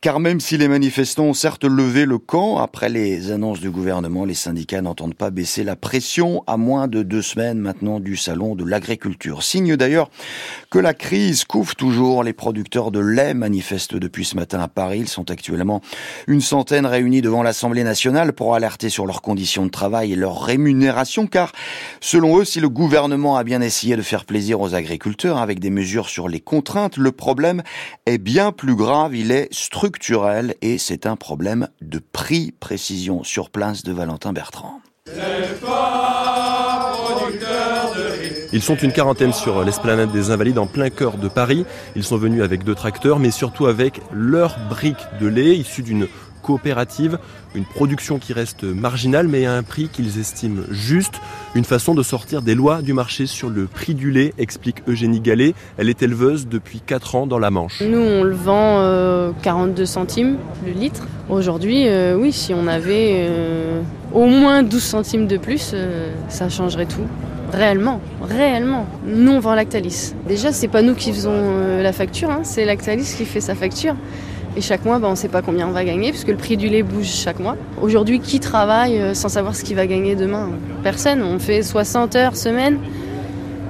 Car 0.00 0.20
même 0.20 0.40
si 0.40 0.58
les 0.58 0.68
manifestants 0.68 1.24
ont 1.24 1.34
certes 1.34 1.64
levé 1.64 2.04
le 2.04 2.18
camp 2.18 2.58
après 2.58 2.88
les 2.88 3.30
annonces 3.30 3.60
du 3.60 3.70
gouvernement, 3.70 3.83
les 4.26 4.34
syndicats 4.34 4.80
n'entendent 4.80 5.14
pas 5.14 5.30
baisser 5.30 5.62
la 5.62 5.76
pression 5.76 6.42
à 6.46 6.56
moins 6.56 6.88
de 6.88 7.02
deux 7.02 7.20
semaines 7.20 7.58
maintenant 7.58 8.00
du 8.00 8.16
salon 8.16 8.54
de 8.54 8.64
l'agriculture. 8.64 9.42
Signe 9.42 9.76
d'ailleurs 9.76 10.10
que 10.70 10.78
la 10.78 10.94
crise 10.94 11.44
couvre 11.44 11.74
toujours. 11.74 12.24
Les 12.24 12.32
producteurs 12.32 12.90
de 12.90 13.00
lait 13.00 13.34
manifestent 13.34 13.94
depuis 13.94 14.24
ce 14.24 14.36
matin 14.36 14.60
à 14.60 14.68
Paris. 14.68 15.00
Ils 15.00 15.08
sont 15.08 15.30
actuellement 15.30 15.82
une 16.26 16.40
centaine 16.40 16.86
réunis 16.86 17.20
devant 17.20 17.42
l'Assemblée 17.42 17.84
nationale 17.84 18.32
pour 18.32 18.54
alerter 18.54 18.88
sur 18.88 19.06
leurs 19.06 19.20
conditions 19.20 19.66
de 19.66 19.70
travail 19.70 20.12
et 20.12 20.16
leur 20.16 20.42
rémunération 20.42 21.26
car 21.26 21.52
selon 22.00 22.38
eux, 22.38 22.44
si 22.44 22.60
le 22.60 22.70
gouvernement 22.70 23.36
a 23.36 23.44
bien 23.44 23.60
essayé 23.60 23.96
de 23.96 24.02
faire 24.02 24.24
plaisir 24.24 24.60
aux 24.60 24.74
agriculteurs 24.74 25.38
avec 25.38 25.60
des 25.60 25.70
mesures 25.70 26.08
sur 26.08 26.28
les 26.28 26.40
contraintes, 26.40 26.96
le 26.96 27.12
problème 27.12 27.62
est 28.06 28.18
bien 28.18 28.50
plus 28.50 28.76
grave. 28.76 29.14
Il 29.14 29.30
est 29.30 29.52
structurel 29.52 30.54
et 30.62 30.78
c'est 30.78 31.06
un 31.06 31.16
problème 31.16 31.68
de 31.82 31.98
prix. 31.98 32.52
Précision 32.58 33.24
sur 33.24 33.50
place 33.50 33.73
de 33.82 33.92
Valentin 33.92 34.32
Bertrand. 34.32 34.80
Ils 38.52 38.62
sont 38.62 38.76
une 38.76 38.92
quarantaine 38.92 39.32
sur 39.32 39.64
l'esplanade 39.64 40.12
des 40.12 40.30
Invalides 40.30 40.58
en 40.58 40.66
plein 40.66 40.90
cœur 40.90 41.18
de 41.18 41.26
Paris. 41.26 41.66
Ils 41.96 42.04
sont 42.04 42.16
venus 42.16 42.42
avec 42.42 42.62
deux 42.62 42.76
tracteurs, 42.76 43.18
mais 43.18 43.32
surtout 43.32 43.66
avec 43.66 44.00
leurs 44.12 44.56
briques 44.68 45.04
de 45.20 45.26
lait 45.26 45.56
issues 45.56 45.82
d'une 45.82 46.06
coopérative, 46.44 47.18
une 47.54 47.64
production 47.64 48.18
qui 48.18 48.32
reste 48.32 48.64
marginale 48.64 49.26
mais 49.28 49.46
à 49.46 49.54
un 49.54 49.62
prix 49.62 49.88
qu'ils 49.88 50.20
estiment 50.20 50.62
juste, 50.70 51.14
une 51.54 51.64
façon 51.64 51.94
de 51.94 52.02
sortir 52.02 52.42
des 52.42 52.54
lois 52.54 52.82
du 52.82 52.92
marché 52.92 53.26
sur 53.26 53.48
le 53.48 53.66
prix 53.66 53.94
du 53.94 54.10
lait, 54.10 54.34
explique 54.38 54.82
Eugénie 54.86 55.20
Gallet. 55.20 55.54
Elle 55.78 55.88
est 55.88 56.02
éleveuse 56.02 56.46
depuis 56.46 56.80
4 56.80 57.14
ans 57.14 57.26
dans 57.26 57.38
la 57.38 57.50
Manche. 57.50 57.82
Nous, 57.82 57.98
on 57.98 58.22
le 58.22 58.34
vend 58.34 59.32
42 59.42 59.82
euh, 59.82 59.86
centimes 59.86 60.36
le 60.66 60.72
litre. 60.72 61.06
Aujourd'hui, 61.28 61.88
euh, 61.88 62.16
oui, 62.16 62.32
si 62.32 62.52
on 62.52 62.66
avait 62.66 63.26
euh, 63.28 63.80
au 64.12 64.26
moins 64.26 64.62
12 64.62 64.82
centimes 64.82 65.26
de 65.26 65.38
plus, 65.38 65.74
ça 66.28 66.48
changerait 66.48 66.86
tout. 66.86 67.06
Réellement, 67.52 68.00
réellement. 68.20 68.86
Nous, 69.06 69.32
on 69.32 69.38
vend 69.38 69.54
Lactalis. 69.54 70.12
Déjà, 70.26 70.52
c'est 70.52 70.68
pas 70.68 70.82
nous 70.82 70.94
qui 70.94 71.12
faisons 71.12 71.80
la 71.80 71.92
facture, 71.92 72.30
hein, 72.30 72.40
c'est 72.42 72.64
Lactalis 72.64 73.14
qui 73.16 73.24
fait 73.24 73.40
sa 73.40 73.54
facture. 73.54 73.94
Et 74.56 74.60
chaque 74.60 74.84
mois, 74.84 74.98
bah, 74.98 75.08
on 75.08 75.12
ne 75.12 75.16
sait 75.16 75.28
pas 75.28 75.42
combien 75.42 75.66
on 75.66 75.72
va 75.72 75.84
gagner, 75.84 76.10
puisque 76.10 76.28
le 76.28 76.36
prix 76.36 76.56
du 76.56 76.68
lait 76.68 76.82
bouge 76.82 77.06
chaque 77.06 77.40
mois. 77.40 77.56
Aujourd'hui, 77.80 78.20
qui 78.20 78.38
travaille 78.38 79.00
euh, 79.00 79.14
sans 79.14 79.28
savoir 79.28 79.56
ce 79.56 79.64
qu'il 79.64 79.74
va 79.74 79.86
gagner 79.86 80.14
demain? 80.14 80.50
Personne. 80.82 81.22
On 81.22 81.38
fait 81.38 81.62
60 81.62 82.14
heures 82.14 82.36
semaine. 82.36 82.78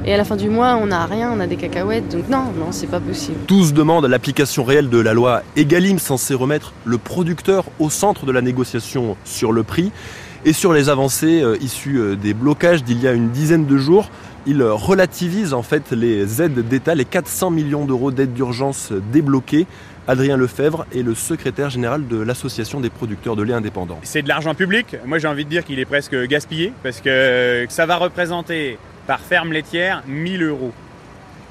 Et 0.06 0.12
à 0.12 0.18
la 0.18 0.24
fin 0.24 0.36
du 0.36 0.50
mois, 0.50 0.76
on 0.76 0.86
n'a 0.86 1.06
rien, 1.06 1.32
on 1.34 1.40
a 1.40 1.46
des 1.46 1.56
cacahuètes. 1.56 2.10
Donc 2.10 2.28
non, 2.28 2.52
non, 2.58 2.72
c'est 2.72 2.86
pas 2.86 3.00
possible. 3.00 3.38
Tous 3.46 3.72
demandent 3.72 4.04
l'application 4.04 4.62
réelle 4.62 4.90
de 4.90 4.98
la 4.98 5.14
loi 5.14 5.42
Egalim 5.56 5.98
censée 5.98 6.34
remettre 6.34 6.74
le 6.84 6.98
producteur 6.98 7.64
au 7.78 7.88
centre 7.88 8.26
de 8.26 8.32
la 8.32 8.42
négociation 8.42 9.16
sur 9.24 9.52
le 9.52 9.62
prix. 9.62 9.92
Et 10.44 10.52
sur 10.52 10.74
les 10.74 10.90
avancées 10.90 11.40
euh, 11.40 11.56
issues 11.62 11.96
euh, 11.96 12.16
des 12.16 12.34
blocages 12.34 12.84
d'il 12.84 13.00
y 13.00 13.08
a 13.08 13.12
une 13.12 13.30
dizaine 13.30 13.64
de 13.64 13.78
jours, 13.78 14.10
il 14.46 14.62
relativise 14.62 15.54
en 15.54 15.62
fait 15.62 15.92
les 15.92 16.42
aides 16.42 16.68
d'État, 16.68 16.94
les 16.94 17.04
400 17.04 17.50
millions 17.50 17.84
d'euros 17.84 18.10
d'aides 18.10 18.34
d'urgence 18.34 18.92
débloquées 19.12 19.66
Adrien 20.06 20.36
Lefebvre 20.36 20.84
est 20.94 21.02
le 21.02 21.14
secrétaire 21.14 21.70
général 21.70 22.06
de 22.06 22.20
l'Association 22.20 22.80
des 22.80 22.90
producteurs 22.90 23.36
de 23.36 23.42
lait 23.42 23.54
indépendants. 23.54 23.98
C'est 24.02 24.22
de 24.22 24.28
l'argent 24.28 24.54
public. 24.54 24.96
Moi, 25.06 25.18
j'ai 25.18 25.28
envie 25.28 25.46
de 25.46 25.50
dire 25.50 25.64
qu'il 25.64 25.78
est 25.78 25.86
presque 25.86 26.14
gaspillé 26.26 26.72
parce 26.82 27.00
que 27.00 27.64
ça 27.70 27.86
va 27.86 27.96
représenter 27.96 28.78
par 29.06 29.20
ferme 29.20 29.52
laitière 29.52 30.02
1000 30.06 30.42
euros. 30.42 30.72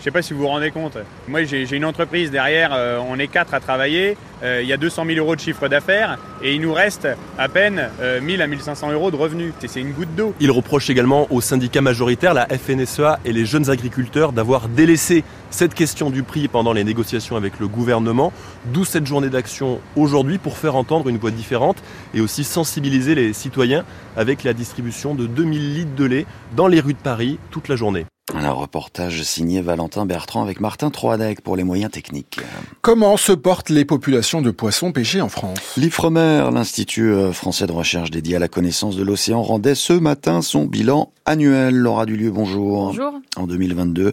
Je 0.03 0.09
sais 0.09 0.11
pas 0.11 0.21
si 0.21 0.33
vous 0.33 0.41
vous 0.41 0.47
rendez 0.47 0.69
compte. 0.69 0.97
Moi, 1.29 1.45
j'ai 1.45 1.77
une 1.77 1.85
entreprise 1.85 2.29
derrière, 2.29 2.71
euh, 2.73 2.99
on 3.07 3.17
est 3.19 3.29
quatre 3.29 3.53
à 3.53 3.61
travailler. 3.61 4.17
Euh, 4.43 4.59
il 4.61 4.67
y 4.67 4.73
a 4.73 4.77
200 4.77 5.05
000 5.05 5.17
euros 5.17 5.33
de 5.33 5.39
chiffre 5.39 5.69
d'affaires 5.69 6.17
et 6.41 6.53
il 6.53 6.59
nous 6.59 6.73
reste 6.73 7.07
à 7.37 7.47
peine 7.47 7.89
1000 8.21 8.41
euh, 8.41 8.43
à 8.43 8.47
1500 8.47 8.91
euros 8.91 9.11
de 9.11 9.15
revenus. 9.15 9.53
C'est 9.65 9.79
une 9.79 9.93
goutte 9.93 10.13
d'eau. 10.13 10.35
Il 10.41 10.51
reproche 10.51 10.89
également 10.89 11.27
aux 11.31 11.39
syndicats 11.39 11.79
majoritaires, 11.79 12.33
la 12.33 12.47
FNSEA 12.47 13.19
et 13.23 13.31
les 13.31 13.45
jeunes 13.45 13.69
agriculteurs, 13.69 14.33
d'avoir 14.33 14.67
délaissé 14.67 15.23
cette 15.51 15.73
question 15.73 16.09
du 16.09 16.23
prix 16.23 16.49
pendant 16.49 16.73
les 16.73 16.83
négociations 16.83 17.37
avec 17.37 17.61
le 17.61 17.69
gouvernement. 17.69 18.33
D'où 18.73 18.83
cette 18.83 19.07
journée 19.07 19.29
d'action 19.29 19.79
aujourd'hui 19.95 20.37
pour 20.37 20.57
faire 20.57 20.75
entendre 20.75 21.07
une 21.07 21.17
voix 21.17 21.31
différente 21.31 21.81
et 22.13 22.19
aussi 22.19 22.43
sensibiliser 22.43 23.15
les 23.15 23.31
citoyens 23.31 23.85
avec 24.17 24.43
la 24.43 24.51
distribution 24.51 25.15
de 25.15 25.27
2000 25.27 25.75
litres 25.75 25.95
de 25.95 26.03
lait 26.03 26.25
dans 26.57 26.67
les 26.67 26.81
rues 26.81 26.91
de 26.91 26.97
Paris 26.97 27.39
toute 27.51 27.69
la 27.69 27.77
journée. 27.77 28.05
Un 28.31 28.51
reportage 28.51 29.21
signé 29.23 29.61
Valentin 29.61 30.05
Bertrand 30.05 30.43
avec 30.43 30.61
Martin 30.61 30.89
Troadec 30.89 31.41
pour 31.41 31.57
les 31.57 31.65
moyens 31.65 31.91
techniques. 31.91 32.39
Comment 32.81 33.17
se 33.17 33.33
portent 33.33 33.69
les 33.69 33.83
populations 33.83 34.41
de 34.41 34.49
poissons 34.49 34.93
pêchés 34.93 35.19
en 35.19 35.27
France? 35.27 35.59
L'IFREMER, 35.75 36.49
l'Institut 36.53 37.11
euh, 37.11 37.33
français 37.33 37.67
de 37.67 37.73
recherche 37.73 38.11
dédié 38.11 38.37
à 38.37 38.39
la 38.39 38.47
connaissance 38.47 38.95
de 38.95 39.03
l'océan, 39.03 39.41
rendait 39.41 39.75
ce 39.75 39.91
matin 39.91 40.41
son 40.41 40.63
bilan 40.63 41.11
annuel. 41.25 41.75
Laura 41.75 42.05
Dulieu, 42.05 42.31
bonjour. 42.31 42.87
Bonjour. 42.87 43.13
En 43.35 43.47
2022, 43.47 44.11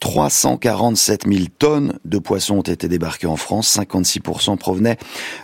347 0.00 1.26
000 1.26 1.46
tonnes 1.58 1.98
de 2.04 2.18
poissons 2.18 2.58
ont 2.58 2.62
été 2.62 2.88
débarquées 2.88 3.26
en 3.26 3.36
France. 3.36 3.76
56% 3.76 4.56
provenaient 4.56 4.98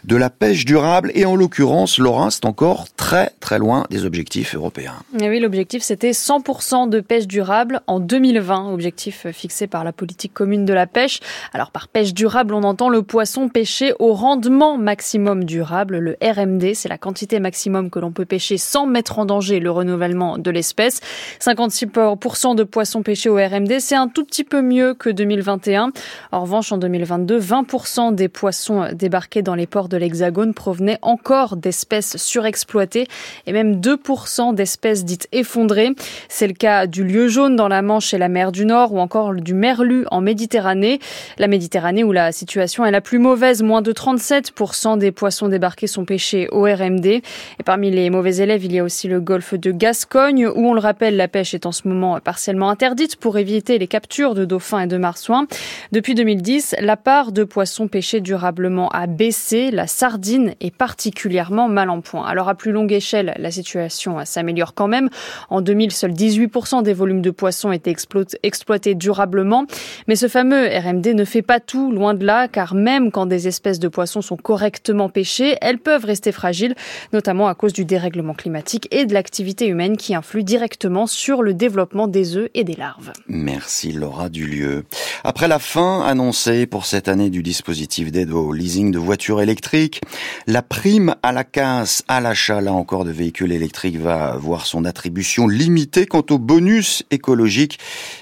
de 0.04 0.16
la 0.16 0.30
pêche 0.30 0.64
durable. 0.64 1.10
Et 1.14 1.24
en 1.24 1.36
l'occurrence, 1.36 1.98
Laura, 1.98 2.30
c'est 2.30 2.44
encore 2.44 2.86
très 2.96 3.32
très 3.40 3.58
loin 3.58 3.86
des 3.90 4.04
objectifs 4.04 4.54
européens. 4.54 4.94
Et 5.20 5.28
oui, 5.28 5.40
l'objectif 5.40 5.82
c'était 5.82 6.10
100% 6.10 6.88
de 6.88 7.00
pêche 7.00 7.26
durable 7.26 7.80
en 7.86 8.00
2020, 8.00 8.72
objectif 8.72 9.26
fixé 9.32 9.66
par 9.66 9.84
la 9.84 9.92
politique 9.92 10.34
commune 10.34 10.64
de 10.64 10.72
la 10.72 10.86
pêche. 10.86 11.20
Alors 11.52 11.70
par 11.70 11.88
pêche 11.88 12.14
durable, 12.14 12.54
on 12.54 12.62
entend 12.62 12.88
le 12.88 13.02
poisson 13.02 13.48
pêché 13.48 13.92
au 13.98 14.12
rendement 14.12 14.76
maximum 14.76 15.44
durable, 15.44 15.98
le 15.98 16.16
RMD, 16.22 16.74
c'est 16.74 16.88
la 16.88 16.98
quantité 16.98 17.40
maximum 17.40 17.90
que 17.90 17.98
l'on 17.98 18.12
peut 18.12 18.24
pêcher 18.24 18.58
sans 18.58 18.86
mettre 18.86 19.18
en 19.18 19.24
danger 19.24 19.60
le 19.60 19.70
renouvellement 19.70 20.38
de 20.38 20.50
l'espèce. 20.50 20.97
56% 21.40 22.54
de 22.54 22.64
poissons 22.64 23.02
pêchés 23.02 23.28
au 23.28 23.36
RMD, 23.36 23.78
c'est 23.80 23.96
un 23.96 24.08
tout 24.08 24.24
petit 24.24 24.44
peu 24.44 24.62
mieux 24.62 24.94
que 24.94 25.10
2021. 25.10 25.90
En 26.32 26.40
revanche, 26.40 26.72
en 26.72 26.78
2022, 26.78 27.38
20% 27.38 28.14
des 28.14 28.28
poissons 28.28 28.88
débarqués 28.92 29.42
dans 29.42 29.54
les 29.54 29.66
ports 29.66 29.88
de 29.88 29.96
l'Hexagone 29.96 30.54
provenaient 30.54 30.98
encore 31.02 31.56
d'espèces 31.56 32.16
surexploitées 32.16 33.06
et 33.46 33.52
même 33.52 33.80
2% 33.80 34.54
d'espèces 34.54 35.04
dites 35.04 35.28
effondrées. 35.32 35.90
C'est 36.28 36.46
le 36.46 36.54
cas 36.54 36.86
du 36.86 37.04
lieu 37.04 37.28
jaune 37.28 37.56
dans 37.56 37.68
la 37.68 37.82
Manche 37.82 38.12
et 38.14 38.18
la 38.18 38.28
mer 38.28 38.52
du 38.52 38.64
Nord 38.64 38.92
ou 38.92 38.98
encore 38.98 39.34
du 39.34 39.54
merlu 39.54 40.04
en 40.10 40.20
Méditerranée. 40.20 41.00
La 41.38 41.48
Méditerranée 41.48 42.04
où 42.04 42.12
la 42.12 42.32
situation 42.32 42.84
est 42.84 42.90
la 42.90 43.00
plus 43.00 43.18
mauvaise, 43.18 43.62
moins 43.62 43.82
de 43.82 43.92
37% 43.92 44.98
des 44.98 45.12
poissons 45.12 45.48
débarqués 45.48 45.86
sont 45.86 46.04
pêchés 46.04 46.48
au 46.50 46.62
RMD. 46.62 47.06
Et 47.06 47.22
parmi 47.64 47.90
les 47.90 48.10
mauvais 48.10 48.36
élèves, 48.36 48.64
il 48.64 48.72
y 48.72 48.78
a 48.78 48.84
aussi 48.84 49.08
le 49.08 49.20
golfe 49.20 49.54
de 49.54 49.70
Gascogne 49.70 50.46
où 50.46 50.68
on 50.68 50.74
le 50.74 50.80
rappelle, 50.88 51.16
la 51.18 51.28
pêche 51.28 51.52
est 51.52 51.66
en 51.66 51.72
ce 51.72 51.86
moment 51.86 52.18
partiellement 52.18 52.70
interdite 52.70 53.16
pour 53.16 53.36
éviter 53.36 53.78
les 53.78 53.86
captures 53.86 54.34
de 54.34 54.46
dauphins 54.46 54.80
et 54.80 54.86
de 54.86 54.96
marsouins. 54.96 55.46
Depuis 55.92 56.14
2010, 56.14 56.76
la 56.80 56.96
part 56.96 57.30
de 57.30 57.44
poissons 57.44 57.88
pêchés 57.88 58.22
durablement 58.22 58.88
a 58.88 59.06
baissé. 59.06 59.70
La 59.70 59.86
sardine 59.86 60.54
est 60.62 60.74
particulièrement 60.74 61.68
mal 61.68 61.90
en 61.90 62.00
point. 62.00 62.24
Alors 62.26 62.48
à 62.48 62.54
plus 62.54 62.72
longue 62.72 62.90
échelle, 62.90 63.34
la 63.36 63.50
situation 63.50 64.16
s'améliore 64.24 64.72
quand 64.72 64.88
même. 64.88 65.10
En 65.50 65.60
2000, 65.60 65.92
seuls 65.92 66.12
18% 66.12 66.82
des 66.82 66.94
volumes 66.94 67.20
de 67.20 67.32
poissons 67.32 67.70
étaient 67.70 67.94
exploités 68.42 68.94
durablement. 68.94 69.66
Mais 70.06 70.16
ce 70.16 70.26
fameux 70.26 70.68
RMD 70.68 71.08
ne 71.08 71.26
fait 71.26 71.42
pas 71.42 71.60
tout, 71.60 71.92
loin 71.92 72.14
de 72.14 72.24
là, 72.24 72.48
car 72.48 72.74
même 72.74 73.10
quand 73.10 73.26
des 73.26 73.46
espèces 73.46 73.78
de 73.78 73.88
poissons 73.88 74.22
sont 74.22 74.38
correctement 74.38 75.10
pêchées, 75.10 75.58
elles 75.60 75.80
peuvent 75.80 76.06
rester 76.06 76.32
fragiles, 76.32 76.74
notamment 77.12 77.48
à 77.48 77.54
cause 77.54 77.74
du 77.74 77.84
dérèglement 77.84 78.32
climatique 78.32 78.88
et 78.90 79.04
de 79.04 79.12
l'activité 79.12 79.66
humaine 79.66 79.98
qui 79.98 80.14
influe 80.14 80.44
directement 80.44 80.77
sur 81.06 81.42
le 81.42 81.54
développement 81.54 82.06
des 82.06 82.36
œufs 82.36 82.48
et 82.54 82.62
des 82.62 82.74
larves. 82.74 83.12
Merci 83.26 83.92
Laura 83.92 84.28
Dulieu. 84.28 84.84
Après 85.24 85.48
la 85.48 85.58
fin 85.58 86.02
annoncée 86.02 86.66
pour 86.66 86.86
cette 86.86 87.08
année 87.08 87.30
du 87.30 87.42
dispositif 87.42 88.12
d'aide 88.12 88.30
au 88.30 88.52
leasing 88.52 88.92
de 88.92 88.98
voitures 88.98 89.40
électriques, 89.40 90.00
la 90.46 90.62
prime 90.62 91.16
à 91.22 91.32
la 91.32 91.42
casse 91.42 92.04
à 92.06 92.20
l'achat, 92.20 92.60
là 92.60 92.72
encore, 92.72 93.04
de 93.04 93.10
véhicules 93.10 93.50
électriques 93.50 93.98
va 93.98 94.36
voir 94.36 94.66
son 94.66 94.84
attribution 94.84 95.48
limitée 95.48 96.06
quant 96.06 96.24
au 96.30 96.38
bonus 96.38 97.02
écologique 97.10 97.78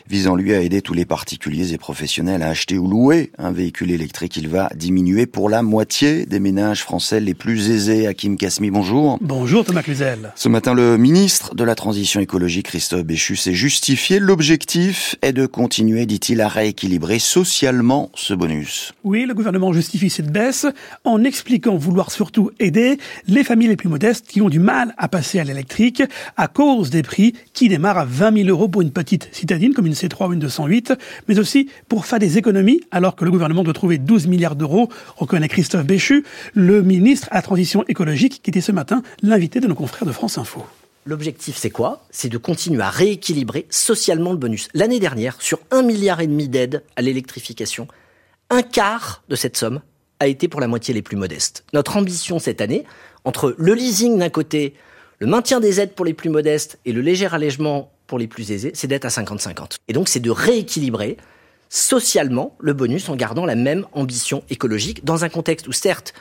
visant 0.09 0.35
lui 0.35 0.55
à 0.55 0.61
aider 0.61 0.81
tous 0.81 0.95
les 0.95 1.05
particuliers 1.05 1.75
et 1.75 1.79
professionnels 1.79 2.43
à 2.43 2.49
acheter 2.49 2.79
ou 2.79 2.89
louer 2.89 3.33
un 3.39 3.53
véhicule 3.53 3.91
électrique. 3.91 4.37
Il 4.37 4.49
va 4.49 4.71
diminuer 4.75 5.27
pour 5.27 5.51
la 5.51 5.63
moitié 5.63 6.25
des 6.25 6.41
ménages 6.41 6.83
français 6.83 7.21
les 7.21 7.35
plus 7.35 7.71
aisés. 7.71 8.07
Hakim 8.07 8.37
Kasmi, 8.37 8.71
bonjour. 8.71 9.19
Bonjour 9.21 9.65
Thomas 9.65 9.83
Cluzel. 9.83 10.33
Ce 10.37 10.49
matin, 10.49 10.75
le 10.75 10.97
ministre 10.97 11.55
de 11.55 11.65
la 11.65 11.75
Transition 11.75 12.21
écologique, 12.21 12.46
Christophe 12.47 13.05
Béchu, 13.05 13.37
s'est 13.37 13.55
justifié. 13.55 14.19
L'objectif 14.19 15.17
est 15.23 15.33
de 15.33 15.47
continuer, 15.47 16.07
dit-il, 16.07 16.41
à 16.41 16.49
rééquilibrer 16.49 17.19
socialement 17.19 18.11
ce 18.15 18.35
bonus. 18.35 18.93
Oui, 19.05 19.27
le 19.27 19.35
gouvernement 19.35 19.73
justifie 19.73 20.11
cette 20.11 20.31
baisse 20.31 20.67
en 21.05 21.25
expliquant 21.25 21.77
vouloir 21.77 22.11
surtout 22.11 22.51
aider 22.61 22.99
les 23.27 23.43
familles 23.43 23.69
les 23.69 23.77
plus 23.77 23.89
modestes 23.89 24.27
qui 24.29 24.41
ont 24.43 24.49
du 24.49 24.61
mal 24.61 24.95
à 24.97 25.09
passer 25.09 25.41
à 25.41 25.45
l'électrique 25.45 26.03
à 26.37 26.49
cause 26.49 26.91
des 26.91 27.03
prix 27.03 27.35
qui 27.53 27.69
démarrent 27.69 27.99
à 27.99 28.05
20 28.05 28.45
000 28.45 28.49
euros 28.49 28.69
pour 28.69 28.83
une 28.83 28.93
petite 28.93 29.29
citadine 29.33 29.75
comme 29.75 29.87
une 29.87 29.95
C3 29.95 30.29
ou 30.29 30.33
une 30.33 30.39
208, 30.39 30.95
mais 31.29 31.39
aussi 31.39 31.69
pour 31.89 32.07
faire 32.07 32.19
des 32.19 32.39
économies 32.39 32.81
alors 32.91 33.17
que 33.17 33.25
le 33.25 33.31
gouvernement 33.31 33.65
doit 33.65 33.75
trouver 33.75 33.99
12 33.99 34.29
milliards 34.29 34.57
d'euros, 34.57 34.89
reconnaît 35.17 35.49
Christophe 35.49 35.85
Béchu, 35.85 36.25
le 36.55 36.83
ministre 36.83 37.29
à 37.33 37.43
transition 37.43 37.85
écologique 37.89 38.41
qui 38.43 38.51
était 38.51 38.61
ce 38.61 38.73
matin 38.73 39.03
l'invité 39.23 39.61
de 39.61 39.67
nos 39.67 39.75
confrères 39.75 40.07
de 40.07 40.13
France 40.13 40.39
Info. 40.39 40.65
L'objectif, 41.07 41.57
c'est 41.57 41.71
quoi? 41.71 42.05
C'est 42.11 42.29
de 42.29 42.37
continuer 42.37 42.83
à 42.83 42.91
rééquilibrer 42.91 43.67
socialement 43.71 44.33
le 44.33 44.39
bonus. 44.39 44.69
L'année 44.75 44.99
dernière, 44.99 45.41
sur 45.41 45.61
un 45.71 45.83
milliard 45.83 46.21
et 46.21 46.27
demi 46.27 46.49
d'aides 46.49 46.83
à 46.97 47.03
l'électrification, 47.03 47.87
un 48.51 48.63
quart 48.63 49.23
de 49.29 49.37
cette 49.37 49.57
somme 49.57 49.81
a 50.19 50.27
été 50.27 50.49
pour 50.49 50.61
la 50.61 50.67
moitié 50.67 50.93
les 50.93 51.03
plus 51.03 51.17
modestes. 51.17 51.65
Notre 51.73 51.97
ambition 51.97 52.41
cette 52.41 52.61
année, 52.61 52.85
entre 53.25 53.55
le 53.57 53.75
leasing 53.75 54.19
d'un 54.19 54.31
côté, 54.31 54.75
le 55.21 55.29
maintien 55.29 55.61
des 55.61 55.79
aides 55.81 55.95
pour 55.95 56.05
les 56.05 56.13
plus 56.13 56.29
modestes 56.29 56.81
et 56.85 56.93
le 56.93 57.03
léger 57.03 57.27
allègement 57.27 57.93
pour 58.09 58.19
les 58.19 58.27
plus 58.27 58.51
aisés, 58.51 58.73
c'est 58.75 58.89
d'être 58.89 59.05
à 59.05 59.09
50-50. 59.09 59.77
Et 59.87 59.93
donc 59.93 60.09
c'est 60.09 60.19
de 60.19 60.31
rééquilibrer 60.31 61.19
socialement 61.69 62.57
le 62.59 62.73
bonus 62.73 63.09
en 63.09 63.15
gardant 63.15 63.47
la 63.47 63.55
même 63.55 63.87
ambition 63.93 64.43
écologique 64.51 65.05
dans 65.05 65.25
un 65.25 65.29
contexte 65.29 65.69
où 65.69 65.73
certes 65.73 66.15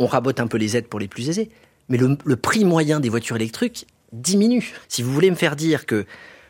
on 0.00 0.06
rabote 0.06 0.40
un 0.40 0.48
peu 0.48 0.58
les 0.58 0.76
aides 0.76 0.88
pour 0.88 0.98
les 0.98 1.08
plus 1.08 1.28
aisés, 1.28 1.50
mais 1.88 1.98
le, 1.98 2.16
le 2.24 2.36
prix 2.36 2.64
moyen 2.64 2.98
des 2.98 3.08
voitures 3.08 3.36
électriques 3.36 3.86
diminue. 4.12 4.72
Si 4.88 5.02
vous 5.02 5.12
voulez 5.12 5.30
me 5.30 5.36
faire 5.36 5.56
dire 5.56 5.86
que 5.86 6.06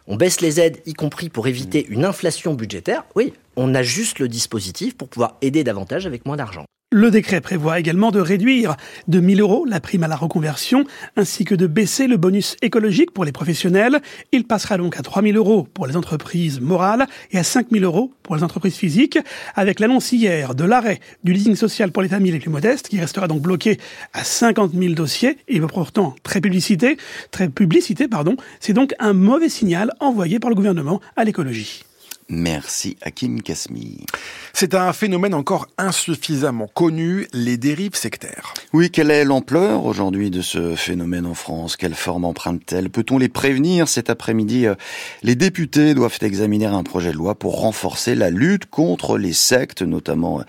on 0.07 0.17
baisse 0.17 0.41
les 0.41 0.61
aides, 0.61 0.83
y 0.85 0.93
compris 0.93 1.31
pour 1.31 1.47
éviter 1.47 1.87
une 1.89 2.05
inflation 2.05 2.55
budgétaire, 2.55 3.05
oui, 3.15 3.33
on 3.57 3.75
ajuste 3.75 4.19
le 4.19 4.29
dispositif 4.29 4.97
pour 4.97 5.09
pouvoir 5.09 5.39
aider 5.41 5.65
davantage 5.65 6.07
avec 6.07 6.27
moins 6.27 6.37
d'argent. 6.37 6.67
Le 6.97 7.11
décret 7.11 7.41
prévoit 7.41 7.81
également 7.81 8.13
de 8.13 8.21
réduire 8.21 8.77
de 9.09 9.19
1000 9.19 9.41
euros 9.41 9.65
la 9.65 9.81
prime 9.81 10.05
à 10.05 10.07
la 10.07 10.15
reconversion, 10.15 10.85
ainsi 11.17 11.45
que 11.45 11.57
de 11.57 11.67
baisser 11.67 12.07
le 12.07 12.17
bonus 12.17 12.55
écologique 12.63 13.11
pour 13.11 13.25
les 13.25 13.33
professionnels. 13.33 14.01
Il 14.31 14.45
passera 14.45 14.77
donc 14.77 14.97
à 14.97 15.03
3000 15.03 15.37
euros 15.37 15.67
pour 15.75 15.89
les 15.89 15.97
entreprises 15.97 16.61
morales 16.61 17.09
et 17.33 17.39
à 17.39 17.43
5000 17.43 17.83
euros 17.83 18.13
pour 18.23 18.37
les 18.37 18.45
entreprises 18.45 18.77
physiques, 18.77 19.19
avec 19.57 19.81
l'annonce 19.81 20.13
hier 20.13 20.55
de 20.55 20.63
l'arrêt 20.63 21.01
du 21.25 21.33
leasing 21.33 21.57
social 21.57 21.91
pour 21.91 22.01
les 22.01 22.09
familles 22.09 22.31
les 22.31 22.39
plus 22.39 22.49
modestes, 22.49 22.87
qui 22.87 23.01
restera 23.01 23.27
donc 23.27 23.43
bloqué 23.43 23.81
à 24.13 24.23
50 24.23 24.73
000 24.73 24.95
dossiers 24.95 25.39
et 25.49 25.59
pourtant 25.59 26.15
très 26.23 26.41
publicité, 26.41 26.97
très 27.33 27.49
publicité, 27.49 28.07
pardon. 28.07 28.37
C'est 28.61 28.73
donc 28.73 28.95
un 29.01 29.15
mauvais 29.15 29.49
signal 29.49 29.91
envoyé 29.99 30.39
par 30.39 30.49
le 30.49 30.55
gouvernement 30.55 31.01
à 31.17 31.25
l'écologie. 31.25 31.83
Merci 32.29 32.97
Hakim 33.03 33.43
Kasmi. 33.43 34.07
C'est 34.55 34.75
un 34.75 34.93
phénomène 34.93 35.35
encore 35.35 35.67
insuffisamment 35.77 36.69
connu, 36.73 37.29
les 37.33 37.59
dérives 37.59 37.97
sectaires. 37.97 38.55
Oui, 38.73 38.91
quelle 38.91 39.11
est 39.11 39.25
l'ampleur 39.25 39.85
aujourd'hui 39.85 40.31
de 40.31 40.41
ce 40.41 40.75
phénomène 40.75 41.27
en 41.27 41.35
France? 41.35 41.77
Quelle 41.77 41.95
forme 41.95 42.25
emprunte-t-elle? 42.25 42.89
Peut-on 42.89 43.19
les 43.19 43.29
prévenir 43.29 43.89
Cet 43.89 44.09
après-midi, 44.09 44.67
euh, 44.67 44.75
les 45.23 45.35
députés 45.35 45.93
doivent 45.95 46.19
examiner 46.23 46.67
un 46.67 46.83
projet 46.83 47.11
de 47.11 47.17
loi 47.17 47.35
pour 47.35 47.61
renforcer 47.61 48.15
la 48.15 48.31
lutte 48.31 48.67
contre 48.67 49.19
les 49.19 49.33
sectes, 49.33 49.83
notamment 49.83 50.41
euh, 50.41 50.45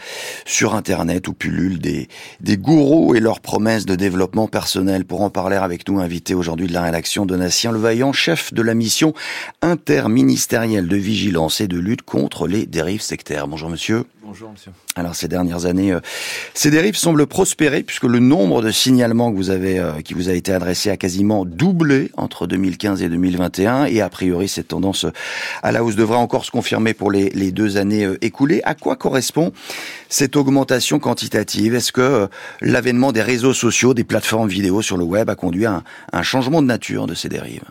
sur 0.46 0.76
Internet 0.76 1.28
où 1.28 1.34
pullulent 1.34 1.80
des, 1.80 2.08
des 2.40 2.58
gourous 2.58 3.16
et 3.16 3.20
leurs 3.20 3.42
promesses 3.42 3.86
de 3.86 3.96
développement 3.96 4.48
personnel. 4.48 5.04
Pour 5.04 5.22
en 5.22 5.30
parler 5.30 5.58
avec 5.58 5.90
nous, 5.90 6.00
invité 6.00 6.34
aujourd'hui 6.36 6.68
de 6.68 6.74
la 6.74 6.84
rédaction, 6.84 7.26
Donatien 7.26 7.72
Levaillant, 7.72 8.14
chef 8.14 8.54
de 8.54 8.62
la 8.62 8.76
mission 8.76 9.14
interministérielle 9.62 10.88
de 10.88 10.96
vigilance 10.96 11.60
de 11.68 11.78
lutte 11.78 12.02
contre 12.02 12.48
les 12.48 12.66
dérives 12.66 13.02
sectaires. 13.02 13.48
Bonjour 13.48 13.70
monsieur. 13.70 14.06
Bonjour 14.24 14.52
monsieur. 14.52 14.72
Alors 14.96 15.16
ces 15.16 15.28
dernières 15.28 15.66
années, 15.66 15.92
euh, 15.92 16.00
ces 16.54 16.72
dérives 16.72 16.96
semblent 16.96 17.28
prospérer 17.28 17.84
puisque 17.84 18.06
le 18.06 18.20
nombre 18.20 18.62
de 18.62 18.72
signalements 18.72 19.32
que 19.32 19.38
vous 19.38 19.50
avez, 19.50 19.80
euh, 19.80 20.02
qui 20.02 20.14
vous 20.14 20.30
a 20.30 20.34
été 20.34 20.52
adressé 20.52 20.90
a 20.90 20.98
quasiment 20.98 21.46
doublé 21.46 22.12
entre 22.18 22.48
2015 22.48 23.02
et 23.02 23.10
2021 23.10 23.86
et 23.86 24.02
a 24.02 24.10
priori 24.10 24.48
cette 24.48 24.70
tendance 24.70 25.06
à 25.64 25.72
la 25.72 25.84
hausse 25.84 25.96
devrait 25.96 26.18
encore 26.18 26.46
se 26.46 26.52
confirmer 26.52 26.94
pour 26.94 27.12
les, 27.12 27.30
les 27.30 27.52
deux 27.52 27.78
années 27.78 28.08
écoulées. 28.22 28.62
À 28.64 28.76
quoi 28.76 28.96
correspond 28.96 29.52
cette 30.10 30.36
augmentation 30.36 31.00
quantitative? 31.00 31.76
Est-ce 31.76 31.92
que 31.92 32.28
l'avènement 32.62 33.12
des 33.12 33.22
réseaux 33.22 33.54
sociaux, 33.54 33.94
des 33.94 34.04
plateformes 34.04 34.50
vidéo 34.50 34.82
sur 34.82 34.98
le 34.98 35.04
web 35.04 35.30
a 35.30 35.36
conduit 35.36 35.66
à 35.66 35.84
un 36.14 36.24
changement 36.24 36.62
de 36.62 36.68
nature 36.68 37.08
de 37.08 37.14
ces 37.14 37.30
dérives? 37.30 37.64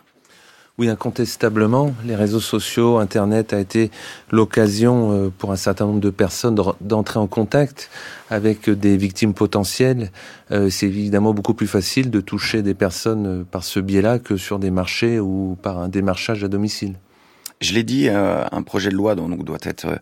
Oui, 0.76 0.88
incontestablement, 0.88 1.94
les 2.04 2.16
réseaux 2.16 2.40
sociaux, 2.40 2.98
Internet 2.98 3.52
a 3.52 3.60
été 3.60 3.92
l'occasion 4.32 5.12
euh, 5.12 5.30
pour 5.30 5.52
un 5.52 5.56
certain 5.56 5.86
nombre 5.86 6.00
de 6.00 6.10
personnes 6.10 6.56
d'entrer 6.80 7.20
en 7.20 7.28
contact 7.28 7.90
avec 8.28 8.68
des 8.68 8.96
victimes 8.96 9.34
potentielles. 9.34 10.10
Euh, 10.50 10.70
c'est 10.70 10.86
évidemment 10.86 11.32
beaucoup 11.32 11.54
plus 11.54 11.68
facile 11.68 12.10
de 12.10 12.20
toucher 12.20 12.62
des 12.62 12.74
personnes 12.74 13.26
euh, 13.26 13.44
par 13.48 13.62
ce 13.62 13.78
biais-là 13.78 14.18
que 14.18 14.36
sur 14.36 14.58
des 14.58 14.72
marchés 14.72 15.20
ou 15.20 15.56
par 15.62 15.78
un 15.78 15.88
démarchage 15.88 16.42
à 16.42 16.48
domicile. 16.48 16.94
Je 17.60 17.72
l'ai 17.72 17.82
dit, 17.82 18.08
euh, 18.08 18.44
un 18.52 18.62
projet 18.62 18.90
de 18.90 18.94
loi 18.94 19.14
donc 19.14 19.42
doit 19.44 19.58
être 19.62 19.86
euh, 19.86 19.96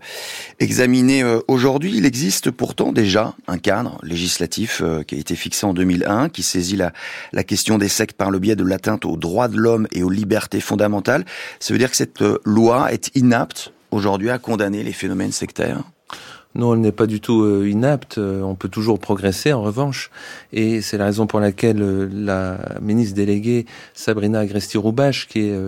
examiné 0.58 1.22
euh, 1.22 1.40
aujourd'hui. 1.48 1.96
Il 1.96 2.06
existe 2.06 2.50
pourtant 2.50 2.92
déjà 2.92 3.34
un 3.46 3.58
cadre 3.58 3.98
législatif 4.02 4.82
qui 5.06 5.14
a 5.14 5.18
été 5.18 5.36
fixé 5.36 5.66
en 5.66 5.74
2001, 5.74 6.28
qui 6.28 6.42
saisit 6.42 6.76
la, 6.76 6.92
la 7.32 7.44
question 7.44 7.78
des 7.78 7.88
sectes 7.88 8.16
par 8.16 8.30
le 8.30 8.38
biais 8.38 8.56
de 8.56 8.64
l'atteinte 8.64 9.04
aux 9.04 9.16
droits 9.16 9.48
de 9.48 9.58
l'homme 9.58 9.86
et 9.92 10.02
aux 10.02 10.10
libertés 10.10 10.60
fondamentales. 10.60 11.24
Ça 11.60 11.72
veut 11.72 11.78
dire 11.78 11.90
que 11.90 11.96
cette 11.96 12.22
loi 12.44 12.92
est 12.92 13.14
inapte 13.14 13.72
aujourd'hui 13.90 14.30
à 14.30 14.38
condamner 14.38 14.82
les 14.82 14.92
phénomènes 14.92 15.32
sectaires 15.32 15.82
non, 16.54 16.74
elle 16.74 16.80
n'est 16.80 16.92
pas 16.92 17.06
du 17.06 17.20
tout 17.20 17.42
euh, 17.42 17.68
inapte. 17.68 18.18
Euh, 18.18 18.42
on 18.42 18.54
peut 18.54 18.68
toujours 18.68 18.98
progresser, 18.98 19.52
en 19.52 19.62
revanche. 19.62 20.10
Et 20.52 20.82
c'est 20.82 20.98
la 20.98 21.06
raison 21.06 21.26
pour 21.26 21.40
laquelle 21.40 21.80
euh, 21.80 22.08
la 22.12 22.58
ministre 22.82 23.14
déléguée 23.14 23.64
Sabrina 23.94 24.40
Agresti-Roubache, 24.40 25.28
qui 25.28 25.40
est 25.40 25.58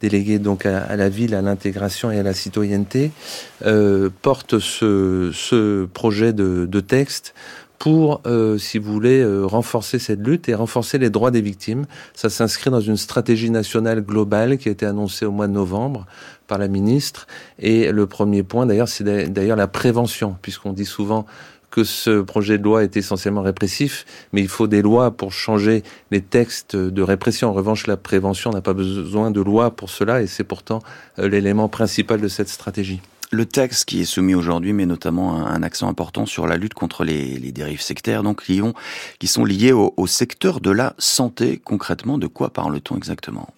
déléguée 0.00 0.38
donc 0.38 0.66
à, 0.66 0.96
la 0.96 1.08
ville, 1.08 1.34
à 1.34 1.42
l'intégration 1.42 2.10
et 2.10 2.18
à 2.18 2.22
la 2.22 2.34
citoyenneté, 2.34 3.10
porte 4.22 4.58
ce, 4.58 5.84
projet 5.86 6.32
de 6.32 6.80
texte 6.80 7.34
pour, 7.82 8.20
euh, 8.26 8.58
si 8.58 8.78
vous 8.78 8.92
voulez, 8.92 9.22
euh, 9.22 9.44
renforcer 9.44 9.98
cette 9.98 10.24
lutte 10.24 10.48
et 10.48 10.54
renforcer 10.54 10.98
les 10.98 11.10
droits 11.10 11.32
des 11.32 11.40
victimes. 11.40 11.86
Ça 12.14 12.30
s'inscrit 12.30 12.70
dans 12.70 12.80
une 12.80 12.96
stratégie 12.96 13.50
nationale 13.50 14.02
globale 14.02 14.56
qui 14.56 14.68
a 14.68 14.70
été 14.70 14.86
annoncée 14.86 15.26
au 15.26 15.32
mois 15.32 15.48
de 15.48 15.52
novembre 15.52 16.06
par 16.46 16.58
la 16.58 16.68
ministre. 16.68 17.26
Et 17.58 17.90
le 17.90 18.06
premier 18.06 18.44
point, 18.44 18.66
d'ailleurs, 18.66 18.86
c'est 18.86 19.02
d'ailleurs 19.02 19.56
la 19.56 19.66
prévention, 19.66 20.36
puisqu'on 20.42 20.72
dit 20.72 20.84
souvent 20.84 21.26
que 21.72 21.82
ce 21.82 22.20
projet 22.20 22.56
de 22.56 22.62
loi 22.62 22.84
est 22.84 22.96
essentiellement 22.96 23.42
répressif, 23.42 24.04
mais 24.32 24.42
il 24.42 24.48
faut 24.48 24.68
des 24.68 24.80
lois 24.80 25.10
pour 25.10 25.32
changer 25.32 25.82
les 26.12 26.20
textes 26.20 26.76
de 26.76 27.02
répression. 27.02 27.48
En 27.48 27.52
revanche, 27.52 27.88
la 27.88 27.96
prévention 27.96 28.50
n'a 28.50 28.60
pas 28.60 28.74
besoin 28.74 29.32
de 29.32 29.40
loi 29.40 29.72
pour 29.72 29.90
cela, 29.90 30.22
et 30.22 30.28
c'est 30.28 30.44
pourtant 30.44 30.82
euh, 31.18 31.28
l'élément 31.28 31.68
principal 31.68 32.20
de 32.20 32.28
cette 32.28 32.48
stratégie. 32.48 33.00
Le 33.34 33.46
texte 33.46 33.86
qui 33.86 34.02
est 34.02 34.04
soumis 34.04 34.34
aujourd'hui 34.34 34.74
met 34.74 34.84
notamment 34.84 35.46
un, 35.46 35.62
accent 35.62 35.88
important 35.88 36.26
sur 36.26 36.46
la 36.46 36.58
lutte 36.58 36.74
contre 36.74 37.02
les, 37.02 37.38
dérives 37.50 37.80
sectaires, 37.80 38.22
donc 38.22 38.44
qui, 38.44 38.60
qui 39.18 39.26
sont 39.26 39.46
liées 39.46 39.72
au, 39.72 40.06
secteur 40.06 40.60
de 40.60 40.70
la 40.70 40.94
santé. 40.98 41.58
Concrètement, 41.64 42.18
de 42.18 42.26
quoi 42.26 42.52
parle-t-on 42.52 42.94
exactement? 42.94 43.48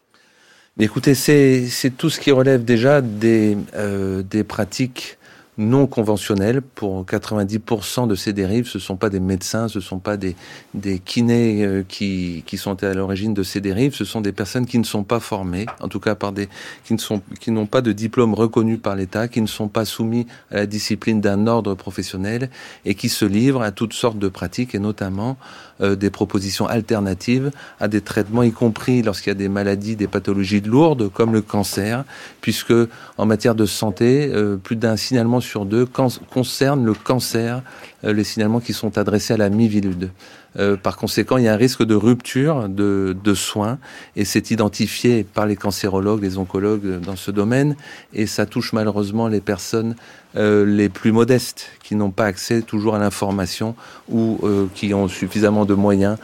Écoutez, 0.79 1.15
c'est 1.17 1.91
tout 1.99 2.09
ce 2.09 2.21
qui 2.21 2.31
relève 2.31 2.65
déjà 2.65 3.01
des, 3.01 3.59
euh, 3.75 4.23
des 4.23 4.45
pratiques 4.45 5.19
non 5.59 5.87
conventionnels. 5.87 6.63
Pour 6.63 7.05
90% 7.05 8.07
de 8.07 8.15
ces 8.15 8.33
dérives, 8.33 8.67
ce 8.67 8.79
ne 8.79 8.83
sont 8.83 8.97
pas 8.97 9.11
des 9.11 9.21
médecins, 9.21 9.69
ce 9.69 9.79
ne 9.79 9.83
sont 9.83 9.99
pas 9.99 10.17
des, 10.17 10.37
des 10.75 10.99
kinés 10.99 11.65
euh, 11.65 11.85
qui, 11.87 12.43
qui 12.47 12.57
sont 12.57 12.83
à 12.83 12.95
l'origine 12.95 13.35
de 13.35 13.43
ces 13.43 13.61
dérives, 13.61 13.95
ce 13.95 14.05
sont 14.05 14.21
des 14.21 14.33
personnes 14.33 14.67
qui 14.67 14.79
ne 14.79 14.85
sont 14.85 15.05
pas 15.05 15.21
formées, 15.21 15.67
en 15.81 15.89
tout 15.89 16.01
cas 16.01 16.15
par 16.15 16.33
des, 16.33 16.49
qui 16.85 16.95
ne 16.95 16.99
sont, 16.99 17.23
qui 17.41 17.51
n'ont 17.51 17.67
pas 17.67 17.81
de 17.81 17.93
diplôme 17.93 18.35
reconnu 18.35 18.79
par 18.79 18.97
l'État, 18.97 19.29
qui 19.29 19.41
ne 19.41 19.47
sont 19.47 19.69
pas 19.69 19.85
soumis 19.85 20.27
à 20.51 20.57
la 20.57 20.67
discipline 20.67 21.21
d'un 21.21 21.47
ordre 21.47 21.75
professionnel 21.75 22.51
et 22.85 22.95
qui 22.95 23.09
se 23.09 23.25
livrent 23.25 23.63
à 23.63 23.71
toutes 23.71 23.93
sortes 23.93 24.19
de 24.19 24.29
pratiques 24.29 24.75
et 24.75 24.79
notamment 24.79 25.37
euh, 25.81 25.97
des 25.97 26.11
propositions 26.11 26.67
alternatives 26.67 27.51
à 27.81 27.89
des 27.89 28.01
traitements, 28.01 28.43
y 28.43 28.53
compris 28.53 29.03
lorsqu'il 29.03 29.31
y 29.31 29.33
a 29.33 29.35
des 29.35 29.49
maladies, 29.49 29.97
des 29.97 30.07
pathologies 30.07 30.61
lourdes 30.61 31.11
comme 31.11 31.33
le 31.33 31.43
cancer, 31.43 32.05
puisque 32.41 32.73
en 33.19 33.27
matière 33.27 33.55
de 33.55 33.67
santé, 33.67 34.31
euh, 34.33 34.57
plus 34.57 34.77
d'un 34.77 34.97
signalement 34.97 35.41
sur 35.45 35.67
deux 35.67 35.87
concerne 35.87 36.85
le 36.85 36.95
cancer, 36.95 37.63
euh, 38.05 38.13
les 38.13 38.25
signalements 38.25 38.61
qui 38.61 38.73
sont 38.73 38.99
adressés 38.99 39.35
à 39.35 39.37
la 39.37 39.51
Mivilude. 39.51 40.11
Euh, 40.59 40.77
par 40.77 40.97
conséquent, 40.97 41.37
il 41.37 41.45
y 41.45 41.49
a 41.49 41.53
un 41.53 41.57
risque 41.57 41.83
de 41.83 41.95
rupture 41.95 42.69
de, 42.69 43.35
soins 43.35 43.79
et 44.15 44.25
c'est 44.25 44.51
identifié 44.51 45.25
par 45.25 45.47
les 45.47 45.57
cancérologues, 45.57 46.23
les 46.23 46.39
oncologues 46.39 47.01
dans 47.01 47.17
ce 47.17 47.31
domaine 47.31 47.75
et 48.13 48.27
ça 48.27 48.47
touche 48.47 48.73
malheureusement 48.73 49.27
les 49.27 49.41
personnes 49.41 49.97
euh, 50.37 50.65
les 50.65 50.89
plus 50.89 51.11
modestes 51.11 51.71
qui 51.83 51.97
n'ont 51.97 52.13
pas 52.13 52.27
accès 52.27 52.63
toujours 52.63 52.95
à 52.95 52.99
l'information 52.99 53.75
ou 54.09 54.39
euh, 54.45 54.67
qui 54.75 54.95
ont 54.95 55.09
suffisamment 55.09 55.65
de 55.65 55.75
moyens 55.75 56.17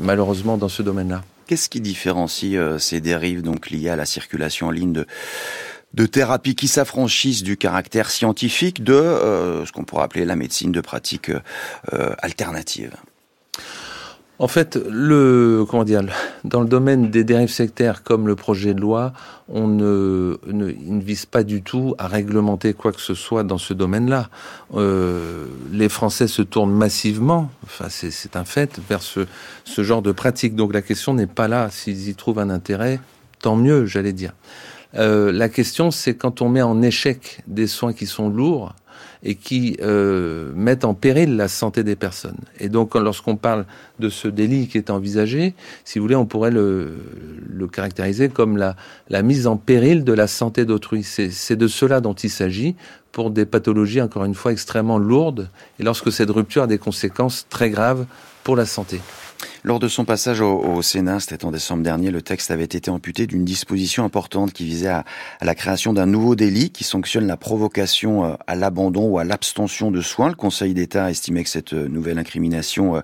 malheureusement 0.00 0.56
dans 0.56 0.70
ce 0.70 0.82
domaine-là. 0.82 1.22
Qu'est-ce 1.46 1.68
qui 1.68 1.80
différencie 1.80 2.58
ces 2.78 3.00
dérives 3.00 3.42
donc 3.42 3.68
liées 3.68 3.90
à 3.90 3.96
la 3.96 4.06
circulation 4.06 4.68
en 4.68 4.70
ligne 4.70 4.92
de 4.92 5.06
de 5.94 6.06
thérapies 6.06 6.54
qui 6.54 6.68
s'affranchissent 6.68 7.42
du 7.42 7.56
caractère 7.56 8.10
scientifique 8.10 8.84
de 8.84 8.92
euh, 8.92 9.64
ce 9.64 9.72
qu'on 9.72 9.84
pourrait 9.84 10.04
appeler 10.04 10.24
la 10.24 10.36
médecine 10.36 10.72
de 10.72 10.80
pratique 10.80 11.30
euh, 11.30 12.14
alternative. 12.18 12.94
En 14.40 14.46
fait, 14.46 14.78
le 14.88 15.64
comment 15.68 15.82
dire, 15.82 16.02
dans 16.44 16.60
le 16.60 16.68
domaine 16.68 17.10
des 17.10 17.24
dérives 17.24 17.50
sectaires, 17.50 18.04
comme 18.04 18.28
le 18.28 18.36
projet 18.36 18.72
de 18.72 18.80
loi, 18.80 19.12
on 19.48 19.66
ne, 19.66 20.38
vise 21.00 21.26
pas 21.26 21.42
du 21.42 21.62
tout 21.62 21.96
à 21.98 22.06
réglementer 22.06 22.72
quoi 22.72 22.92
que 22.92 23.00
ce 23.00 23.14
soit 23.14 23.42
dans 23.42 23.58
ce 23.58 23.74
domaine-là. 23.74 24.28
Euh, 24.74 25.46
les 25.72 25.88
Français 25.88 26.28
se 26.28 26.42
tournent 26.42 26.72
massivement, 26.72 27.50
enfin 27.64 27.86
c'est 27.88 28.36
un 28.36 28.44
fait, 28.44 28.78
vers 28.88 29.02
ce, 29.02 29.26
ce 29.64 29.82
genre 29.82 30.02
de 30.02 30.12
pratique. 30.12 30.54
Donc 30.54 30.72
la 30.72 30.82
question 30.82 31.14
n'est 31.14 31.26
pas 31.26 31.48
là. 31.48 31.68
S'ils 31.70 32.08
y 32.08 32.14
trouvent 32.14 32.38
un 32.38 32.50
intérêt, 32.50 33.00
tant 33.40 33.56
mieux, 33.56 33.86
j'allais 33.86 34.12
dire. 34.12 34.34
Euh, 34.96 35.32
la 35.32 35.48
question, 35.48 35.90
c'est 35.90 36.14
quand 36.14 36.42
on 36.42 36.48
met 36.48 36.62
en 36.62 36.82
échec 36.82 37.40
des 37.46 37.66
soins 37.66 37.92
qui 37.92 38.06
sont 38.06 38.28
lourds 38.28 38.74
et 39.22 39.34
qui 39.34 39.76
euh, 39.82 40.52
mettent 40.54 40.84
en 40.84 40.94
péril 40.94 41.36
la 41.36 41.48
santé 41.48 41.82
des 41.82 41.96
personnes. 41.96 42.38
Et 42.60 42.68
donc, 42.68 42.94
lorsqu'on 42.94 43.36
parle 43.36 43.66
de 43.98 44.08
ce 44.08 44.28
délit 44.28 44.68
qui 44.68 44.78
est 44.78 44.90
envisagé, 44.90 45.54
si 45.84 45.98
vous 45.98 46.04
voulez, 46.04 46.16
on 46.16 46.26
pourrait 46.26 46.50
le, 46.50 46.94
le 47.48 47.66
caractériser 47.66 48.28
comme 48.28 48.56
la, 48.56 48.76
la, 49.08 49.22
mise 49.22 49.46
en 49.46 49.56
péril 49.56 50.04
de 50.04 50.12
la 50.12 50.26
santé 50.26 50.64
d'autrui. 50.64 51.02
C'est 51.02 51.56
de 51.56 51.68
cela 51.68 52.00
dont 52.00 52.14
il 52.14 52.30
s'agit 52.30 52.76
pour 53.10 53.30
des 53.30 53.46
pathologies, 53.46 54.00
encore 54.00 54.24
une 54.24 54.34
fois, 54.34 54.52
extrêmement 54.52 54.98
lourdes, 54.98 55.50
et 55.80 55.82
lorsque 55.82 56.12
cette 56.12 56.30
rupture 56.30 56.64
a 56.64 56.66
des 56.66 56.78
conséquences 56.78 57.46
très 57.48 57.70
graves 57.70 58.06
pour 58.44 58.54
la 58.54 58.66
santé. 58.66 59.00
Lors 59.64 59.80
de 59.80 59.88
son 59.88 60.04
passage 60.04 60.40
au, 60.40 60.80
Sénat, 60.82 61.20
c'était 61.20 61.44
en 61.44 61.50
décembre 61.50 61.82
dernier, 61.82 62.10
le 62.10 62.22
texte 62.22 62.50
avait 62.50 62.64
été 62.64 62.90
amputé 62.90 63.26
d'une 63.26 63.44
disposition 63.44 64.04
importante 64.04 64.52
qui 64.52 64.64
visait 64.64 64.88
à, 64.88 65.04
la 65.42 65.54
création 65.54 65.92
d'un 65.92 66.06
nouveau 66.06 66.36
délit 66.36 66.70
qui 66.70 66.84
sanctionne 66.84 67.26
la 67.26 67.36
provocation 67.36 68.24
euh, 68.24 68.34
à 68.46 68.54
l'abandon 68.54 69.08
ou 69.08 69.18
à 69.18 69.24
l'abstention 69.24 69.90
de 69.90 70.00
soins. 70.00 70.28
Le 70.28 70.34
Conseil 70.34 70.74
d'État 70.74 71.10
estimait 71.10 71.42
que 71.42 71.50
cette 71.50 71.72
euh, 71.72 71.88
nouvelle 71.88 72.18
incrimination 72.18 73.02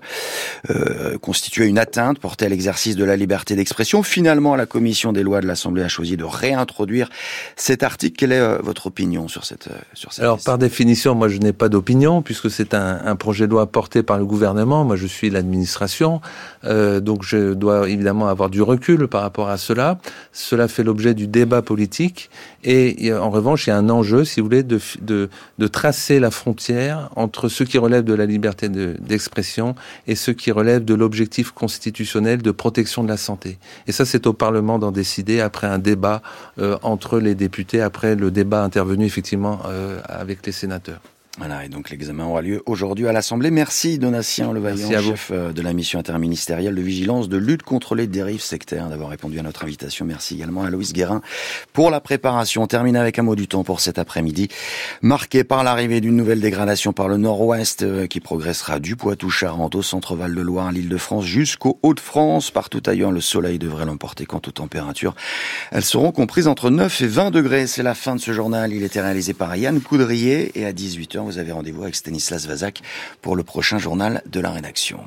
euh, 0.69 1.17
constituait 1.17 1.67
une 1.67 1.77
atteinte 1.77 2.19
portée 2.19 2.45
à 2.45 2.49
l'exercice 2.49 2.95
de 2.95 3.03
la 3.03 3.17
liberté 3.17 3.55
d'expression. 3.55 4.03
Finalement, 4.03 4.55
la 4.55 4.65
commission 4.65 5.11
des 5.11 5.23
lois 5.23 5.41
de 5.41 5.47
l'Assemblée 5.47 5.83
a 5.83 5.89
choisi 5.89 6.15
de 6.15 6.23
réintroduire 6.23 7.09
cet 7.55 7.83
article. 7.83 8.15
Quelle 8.15 8.31
est 8.31 8.57
votre 8.61 8.87
opinion 8.87 9.27
sur 9.27 9.45
cette 9.45 9.69
sur 9.93 10.13
cette 10.13 10.23
Alors, 10.23 10.39
par 10.39 10.57
définition, 10.57 11.15
moi, 11.15 11.27
je 11.27 11.37
n'ai 11.37 11.53
pas 11.53 11.69
d'opinion 11.69 12.21
puisque 12.21 12.49
c'est 12.49 12.73
un, 12.73 13.01
un 13.05 13.15
projet 13.15 13.47
de 13.47 13.51
loi 13.51 13.67
porté 13.67 14.03
par 14.03 14.17
le 14.17 14.25
gouvernement. 14.25 14.85
Moi, 14.85 14.95
je 14.95 15.07
suis 15.07 15.29
l'administration. 15.29 16.21
Euh, 16.63 16.99
donc 16.99 17.23
je 17.23 17.53
dois 17.53 17.89
évidemment 17.89 18.27
avoir 18.27 18.49
du 18.49 18.61
recul 18.61 19.07
par 19.07 19.21
rapport 19.21 19.49
à 19.49 19.57
cela. 19.57 19.97
Cela 20.31 20.67
fait 20.67 20.83
l'objet 20.83 21.13
du 21.13 21.27
débat 21.27 21.61
politique. 21.61 22.29
Et, 22.63 23.13
en 23.13 23.29
revanche, 23.29 23.67
il 23.67 23.69
y 23.69 23.73
a 23.73 23.77
un 23.77 23.89
enjeu, 23.89 24.25
si 24.25 24.39
vous 24.39 24.47
voulez, 24.47 24.63
de, 24.63 25.29
tracer 25.67 26.19
la 26.19 26.31
frontière 26.31 27.09
entre 27.15 27.47
ce 27.47 27.63
qui 27.63 27.77
relève 27.77 28.03
de 28.03 28.13
la 28.13 28.25
liberté 28.25 28.69
d'expression 28.69 29.75
et 30.07 30.15
ce 30.15 30.31
qui 30.31 30.51
relève 30.51 30.83
de 30.83 30.95
l'objectif 30.95 31.51
constitutionnel 31.51 32.41
de 32.41 32.51
protection 32.51 33.03
de 33.03 33.09
la 33.09 33.17
santé. 33.17 33.59
Et 33.87 33.91
ça, 33.91 34.05
c'est 34.05 34.25
au 34.25 34.33
Parlement 34.33 34.79
d'en 34.79 34.91
décider 34.91 35.41
après 35.41 35.67
un 35.67 35.79
débat 35.79 36.21
euh, 36.59 36.77
entre 36.81 37.19
les 37.19 37.35
députés, 37.35 37.81
après 37.81 38.15
le 38.15 38.31
débat 38.31 38.63
intervenu 38.63 39.05
effectivement 39.05 39.59
euh, 39.67 39.99
avec 40.07 40.45
les 40.45 40.51
sénateurs. 40.51 41.01
Voilà, 41.37 41.65
et 41.65 41.69
donc 41.69 41.89
l'examen 41.89 42.23
aura 42.25 42.41
lieu 42.41 42.63
aujourd'hui 42.65 43.09
à 43.09 43.11
l'Assemblée. 43.11 43.51
Merci 43.51 43.99
Donatien 43.99 44.53
Levaillant, 44.53 44.89
chef 44.89 45.31
euh, 45.33 45.51
de 45.51 45.61
la 45.61 45.73
mission 45.73 45.99
interministérielle 45.99 46.75
de 46.75 46.81
vigilance 46.81 47.27
de 47.27 47.35
lutte 47.35 47.61
contre 47.61 47.93
les 47.93 48.07
dérives 48.07 48.41
sectaires, 48.41 48.87
d'avoir 48.87 49.09
répondu 49.09 49.37
à 49.37 49.41
notre 49.41 49.65
invitation. 49.65 50.05
Merci 50.05 50.35
également 50.35 50.63
à 50.63 50.69
Louise 50.69 50.93
Guérin 50.93 51.21
pour 51.73 51.91
la 51.91 51.99
préparation. 51.99 52.63
On 52.63 52.67
termine 52.67 52.95
avec 52.95 53.19
un 53.19 53.23
mot 53.23 53.35
du 53.35 53.49
temps 53.49 53.65
pour 53.65 53.81
cet 53.81 53.99
après-midi, 53.99 54.47
marqué 55.01 55.43
par 55.43 55.65
l'arrivée 55.65 55.99
d'une 55.99 56.15
nouvelle 56.15 56.39
dégradation 56.39 56.93
par 56.93 57.09
le 57.09 57.17
nord-ouest 57.17 57.83
euh, 57.83 58.07
qui 58.07 58.21
progressera 58.21 58.79
du 58.79 58.95
Poitou-Charentes 58.95 59.75
au 59.75 59.81
centre-Val 59.81 60.33
de 60.33 60.41
Loire, 60.41 60.71
l'île 60.71 60.87
de 60.87 60.97
France 60.97 61.25
jusqu'au 61.25 61.79
Hauts-de-France. 61.83 62.51
Partout 62.51 62.81
ailleurs, 62.85 63.11
le 63.11 63.19
soleil 63.19 63.59
devrait 63.59 63.85
l'emporter 63.85 64.25
quant 64.25 64.41
aux 64.47 64.51
températures. 64.51 65.15
Elles 65.71 65.83
seront 65.83 66.13
comprises 66.13 66.47
entre 66.47 66.69
9 66.69 67.01
et 67.01 67.07
20 67.07 67.31
degrés. 67.31 67.67
C'est 67.67 67.83
la 67.83 67.93
fin 67.93 68.15
de 68.15 68.21
ce 68.21 68.31
journal. 68.31 68.71
Il 68.71 68.83
était 68.83 69.01
réalisé 69.01 69.33
par 69.33 69.53
Yann 69.57 69.81
Coudrier 69.81 70.57
et 70.57 70.65
à 70.65 70.71
18h, 70.71 71.24
vous 71.25 71.37
avez 71.37 71.51
rendez-vous 71.51 71.83
avec 71.83 71.95
Stanislas 71.95 72.45
Vazak 72.45 72.81
pour 73.21 73.35
le 73.35 73.43
prochain 73.43 73.77
journal 73.77 74.21
de 74.25 74.39
la 74.39 74.51
rédaction. 74.51 74.99